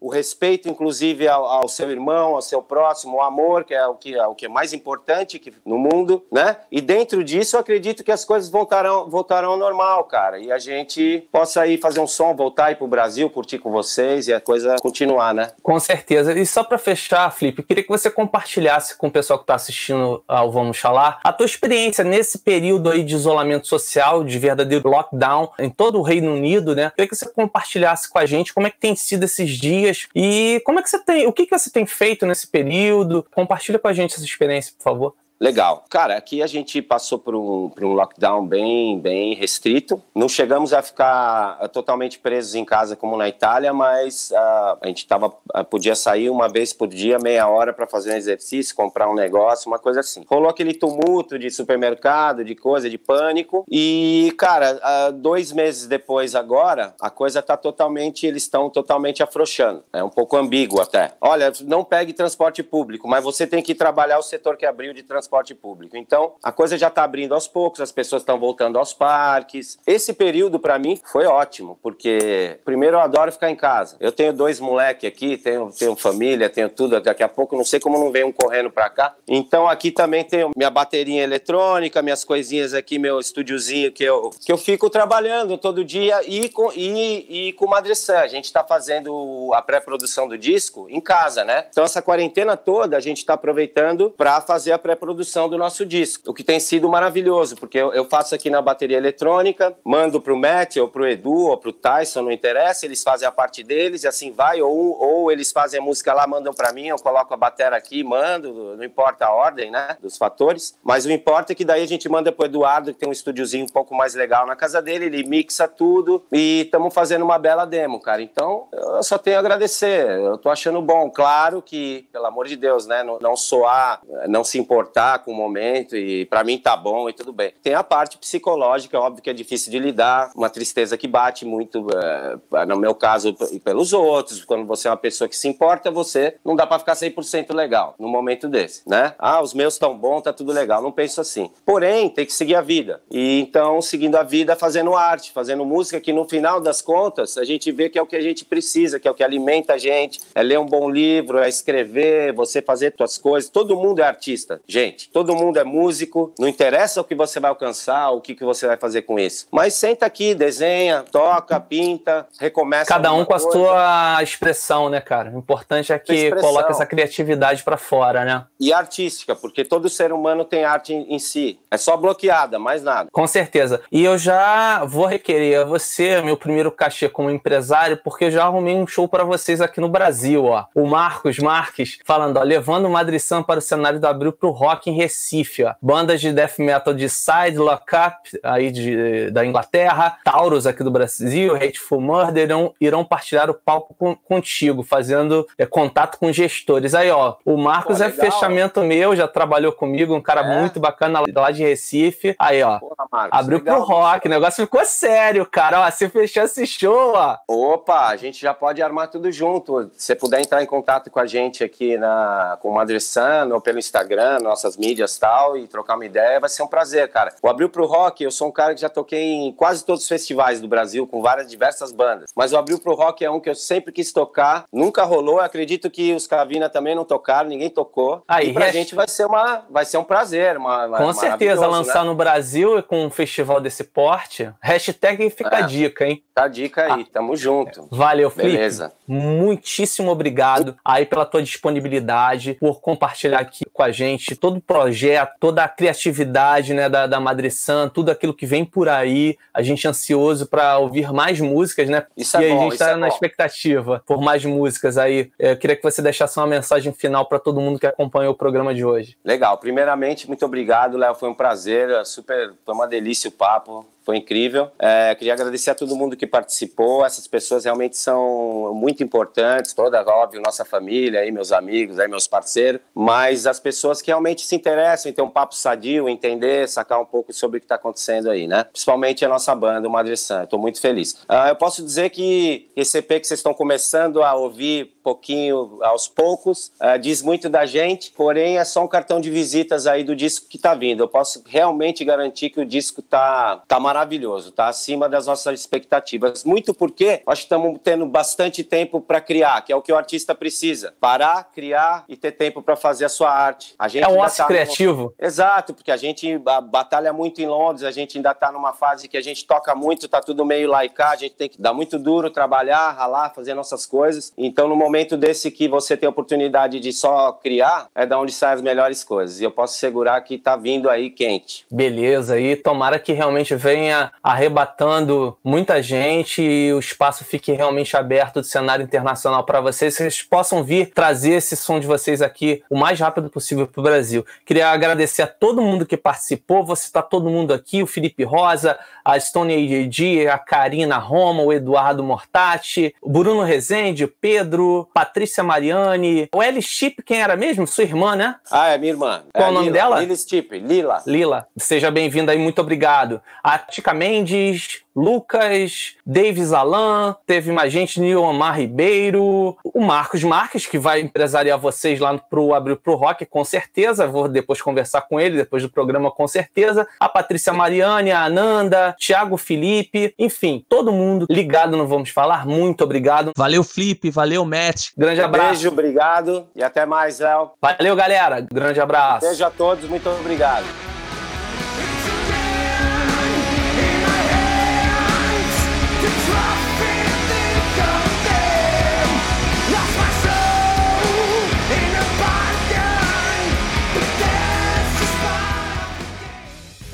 [0.00, 3.94] o respeito, inclusive, ao, ao seu irmão, ao seu próximo, o amor, que é o
[3.94, 6.56] que é, o que é mais importante no mundo, né?
[6.70, 10.38] E dentro disso, eu acredito que as coisas voltarão, voltarão ao normal, cara.
[10.38, 14.28] E a gente possa ir fazer um som, voltar aí pro Brasil, curtir com vocês
[14.28, 15.52] e a coisa continuar, né?
[15.62, 16.32] Com certeza.
[16.38, 20.22] E só para fechar, Felipe, queria que você compartilhasse com o pessoal que está assistindo
[20.26, 25.50] ao Vamos Falar a tua experiência nesse período aí de isolamento social, de verdadeiro lockdown
[25.58, 26.90] em todo o Reino Unido, né?
[26.94, 30.60] Queria que você compartilhasse com a gente como é que tem sido esses dias e
[30.64, 33.26] como é que você tem, o que, que você tem feito nesse período?
[33.34, 35.14] Compartilha com a gente essa experiência, por favor.
[35.38, 35.84] Legal.
[35.90, 40.02] Cara, aqui a gente passou por um, por um lockdown bem, bem restrito.
[40.14, 44.86] Não chegamos a ficar uh, totalmente presos em casa como na Itália, mas uh, a
[44.86, 48.74] gente tava, uh, podia sair uma vez por dia, meia hora, para fazer um exercício,
[48.74, 50.24] comprar um negócio, uma coisa assim.
[50.26, 53.66] Rolou aquele tumulto de supermercado, de coisa, de pânico.
[53.70, 59.84] E, cara, dois meses depois agora, a coisa tá totalmente, eles estão totalmente afrouxando.
[59.92, 61.12] É um pouco ambíguo até.
[61.20, 65.02] Olha, não pegue transporte público, mas você tem que trabalhar o setor que abriu de
[65.02, 65.96] transporte transporte público.
[65.96, 69.78] Então, a coisa já está abrindo aos poucos, as pessoas estão voltando aos parques.
[69.86, 73.96] Esse período, para mim, foi ótimo, porque, primeiro, eu adoro ficar em casa.
[73.98, 77.00] Eu tenho dois moleques aqui, tenho, tenho família, tenho tudo.
[77.00, 79.14] Daqui a pouco, não sei como não vem um correndo para cá.
[79.26, 84.52] Então, aqui também tenho minha bateria eletrônica, minhas coisinhas aqui, meu estúdiozinho que eu, que
[84.52, 88.18] eu fico trabalhando todo dia e com, e, e com o Madressan.
[88.18, 91.66] A gente está fazendo a pré-produção do disco em casa, né?
[91.70, 95.86] Então, essa quarentena toda, a gente está aproveitando para fazer a pré-produção produção do nosso
[95.86, 100.20] disco, o que tem sido maravilhoso, porque eu, eu faço aqui na bateria eletrônica, mando
[100.20, 104.02] pro Matt, ou pro Edu, ou pro Tyson, não interessa, eles fazem a parte deles
[104.02, 107.32] e assim vai, ou, ou eles fazem a música lá, mandam para mim, eu coloco
[107.32, 111.56] a bateria aqui, mando, não importa a ordem, né, dos fatores, mas o importa é
[111.56, 114.46] que daí a gente manda pro Eduardo, que tem um estúdiozinho um pouco mais legal
[114.46, 118.20] na casa dele, ele mixa tudo e estamos fazendo uma bela demo, cara.
[118.20, 122.56] Então, eu só tenho a agradecer, eu tô achando bom, claro que, pelo amor de
[122.56, 126.58] Deus, né, não, não soar, não se importar lidar com o momento e para mim
[126.58, 127.52] tá bom e tudo bem.
[127.62, 131.86] Tem a parte psicológica, óbvio que é difícil de lidar, uma tristeza que bate muito,
[131.94, 134.44] é, no meu caso, p- pelos outros.
[134.44, 137.94] Quando você é uma pessoa que se importa, você não dá para ficar 100% legal
[137.98, 139.14] num momento desse, né?
[139.18, 140.82] Ah, os meus estão bons, tá tudo legal.
[140.82, 141.50] Não penso assim.
[141.64, 143.00] Porém, tem que seguir a vida.
[143.10, 147.44] E então, seguindo a vida, fazendo arte, fazendo música, que no final das contas, a
[147.44, 149.78] gente vê que é o que a gente precisa, que é o que alimenta a
[149.78, 153.50] gente, é ler um bom livro, é escrever, você fazer suas coisas.
[153.50, 154.95] Todo mundo é artista, gente.
[155.04, 156.32] Todo mundo é músico.
[156.38, 159.46] Não interessa o que você vai alcançar, o que, que você vai fazer com isso.
[159.50, 162.86] Mas senta aqui, desenha, toca, pinta, recomeça.
[162.86, 163.58] Cada um com a coisa.
[163.58, 165.30] sua expressão, né, cara?
[165.30, 168.44] O importante é que coloque essa criatividade pra fora, né?
[168.58, 171.58] E artística, porque todo ser humano tem arte em, em si.
[171.70, 173.08] É só bloqueada, mais nada.
[173.12, 173.80] Com certeza.
[173.90, 178.44] E eu já vou requerer a você, meu primeiro cachê como empresário, porque eu já
[178.44, 180.66] arrumei um show pra vocês aqui no Brasil, ó.
[180.74, 184.50] O Marcos Marques falando, ó, levando o Madrid Sam para o cenário do Abril pro
[184.50, 185.74] rock em Recife, ó.
[185.80, 190.90] Bandas de death metal de Side, Lock Up, aí de, da Inglaterra, Taurus aqui do
[190.90, 196.94] Brasil, Hateful Murder, irão, irão partilhar o palco com- contigo, fazendo é, contato com gestores.
[196.94, 200.60] Aí, ó, o Marcos Pô, é fechamento meu, já trabalhou comigo, um cara É?
[200.60, 202.34] muito bacana lá de Recife.
[202.38, 203.76] Aí, ó, Porra, Marcos, Abriu legal.
[203.84, 205.80] pro rock, o negócio ficou sério, cara.
[205.86, 207.36] Ó, se fechar esse show, ó.
[207.48, 209.90] Opa, a gente já pode armar tudo junto.
[209.96, 213.60] Se você puder entrar em contato com a gente aqui na, com o Madresano ou
[213.60, 217.34] pelo Instagram, nossas mídias e tal, e trocar uma ideia, vai ser um prazer, cara.
[217.42, 220.08] O Abril pro Rock, eu sou um cara que já toquei em quase todos os
[220.08, 222.30] festivais do Brasil, com várias diversas bandas.
[222.34, 225.36] Mas o Abril pro Rock é um que eu sempre quis tocar, nunca rolou.
[225.36, 228.22] Eu acredito que os Cavina também não tocaram, ninguém tocou.
[228.28, 230.56] Aí, e pra rest- gente vai ser, uma, vai ser um prazer.
[230.56, 232.10] Uma, Com certeza, maravilhoso, lançar Né?
[232.10, 234.50] no Brasil com um festival desse porte.
[234.60, 235.66] Hashtag fica a É.
[235.66, 236.22] dica, hein?
[236.34, 237.86] Tá a dica aí, tamo junto.
[237.90, 238.56] Valeu, Felipe.
[238.56, 238.92] Beleza.
[239.06, 245.32] Muitíssimo obrigado aí pela tua disponibilidade, por compartilhar aqui com a gente todo o projeto,
[245.40, 249.36] toda a criatividade né, da, da Madre San, tudo aquilo que vem por aí.
[249.52, 252.04] A gente é ansioso para ouvir mais músicas, né?
[252.16, 253.12] Isso e é bom, a gente isso tá é na bom.
[253.12, 255.30] expectativa por mais músicas aí.
[255.38, 258.74] Eu queria que você deixasse uma mensagem final para todo mundo que acompanhou o programa
[258.74, 259.16] de hoje.
[259.24, 259.58] Legal.
[259.58, 261.14] Primeiramente, muito obrigado, Léo.
[261.14, 261.90] Foi um prazer.
[261.90, 263.86] é Super, foi uma delícia o papo.
[264.06, 264.70] Foi incrível.
[264.78, 267.04] É, queria agradecer a todo mundo que participou.
[267.04, 269.72] Essas pessoas realmente são muito importantes.
[269.72, 272.80] Toda, óbvio, nossa família, aí, meus amigos, aí, meus parceiros.
[272.94, 277.04] Mas as pessoas que realmente se interessam em ter um papo sadio, entender, sacar um
[277.04, 278.62] pouco sobre o que está acontecendo aí, né?
[278.62, 280.44] Principalmente a nossa banda, o Madre San.
[280.44, 281.24] Estou muito feliz.
[281.28, 286.08] Ah, eu posso dizer que esse EP que vocês estão começando a ouvir pouquinho aos
[286.08, 290.16] poucos, ah, diz muito da gente, porém é só um cartão de visitas aí do
[290.16, 291.04] disco que tá vindo.
[291.04, 296.42] Eu posso realmente garantir que o disco tá, tá maravilhoso, tá acima das nossas expectativas.
[296.42, 299.96] Muito porque acho que estamos tendo bastante tempo para criar, que é o que o
[299.96, 300.92] artista precisa.
[301.00, 303.76] Parar, criar e ter tempo para fazer a sua arte.
[303.78, 305.14] A gente É um ócio tá no- criativo.
[305.20, 309.06] Exato, porque a gente ba- batalha muito em Londres, a gente ainda tá numa fase
[309.06, 311.96] que a gente toca muito, tá tudo meio laicar, a gente tem que dar muito
[311.96, 314.32] duro, trabalhar, ralar, fazer nossas coisas.
[314.36, 318.32] Então, no momento desse que você tem a oportunidade de só criar, é da onde
[318.32, 319.40] saem as melhores coisas.
[319.40, 321.66] E eu posso assegurar que tá vindo aí quente.
[321.70, 328.40] Beleza, e tomara que realmente venha arrebatando muita gente e o espaço fique realmente aberto
[328.40, 332.78] do cenário internacional para vocês, vocês possam vir trazer esse som de vocês aqui o
[332.78, 334.24] mais rápido possível para o Brasil.
[334.44, 338.78] Queria agradecer a todo mundo que participou, vou citar todo mundo aqui, o Felipe Rosa,
[339.06, 345.44] a Stone AJG, a Karina Roma, o Eduardo Mortati, o Bruno Rezende, o Pedro, Patrícia
[345.44, 346.60] Mariani, o L.
[346.60, 347.68] Chip, quem era mesmo?
[347.68, 348.34] Sua irmã, né?
[348.50, 349.22] Ah, é minha irmã.
[349.32, 350.00] Qual é o nome Lila, dela?
[350.00, 351.04] Lila Stipe, Lila.
[351.06, 353.22] Lila, seja bem-vinda aí, muito obrigado.
[353.44, 360.78] A Tica Mendes, Lucas, Davis Alan, teve mais gente, Nilomar Ribeiro, o Marcos Marques, que
[360.78, 364.06] vai empresariar vocês lá pro Abril pro Rock, com certeza.
[364.06, 366.88] Vou depois conversar com ele, depois do programa, com certeza.
[366.98, 372.82] A Patrícia Mariane, a Ananda, Thiago Felipe, enfim, todo mundo ligado no Vamos Falar, muito
[372.84, 373.32] obrigado.
[373.36, 374.90] Valeu, Flip, valeu, Matt.
[374.96, 375.50] Grande abraço.
[375.50, 377.50] Beijo, obrigado e até mais, Léo.
[377.60, 378.40] Valeu, galera.
[378.40, 379.26] Grande abraço.
[379.26, 380.85] Beijo a todos, muito obrigado.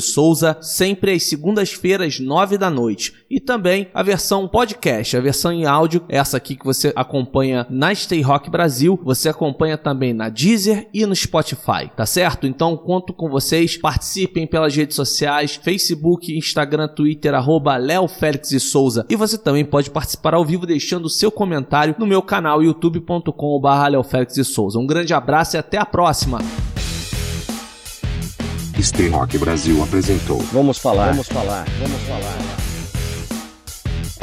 [0.00, 3.12] Souza, sempre às segundas-feiras, 9 da noite.
[3.30, 7.94] E também a versão podcast, a versão em áudio, essa aqui que você acompanha na
[7.94, 12.46] Stay Rock Brasil, você acompanha também na Deezer e no Spotify, tá certo?
[12.46, 18.60] Então conto com vocês, participem pelas redes sociais, Facebook, Instagram, Twitter, arroba Léo Félix de
[18.60, 19.04] Souza.
[19.10, 23.88] E você também pode participar ao vivo deixando o seu comentário no meu canal youtube.com.br
[23.90, 24.78] Léo Félix de Souza.
[24.78, 26.13] Um grande abraço e até a próxima!
[28.78, 30.38] Stay Rock Brasil apresentou.
[30.52, 32.38] Vamos falar, vamos falar, vamos falar.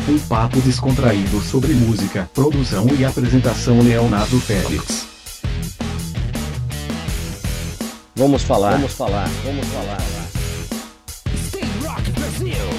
[0.08, 5.06] Um papo descontraído sobre música, produção e apresentação Leonardo Félix.
[8.16, 10.02] Vamos falar, vamos falar, vamos falar.
[11.48, 12.71] Stay Rock Brasil.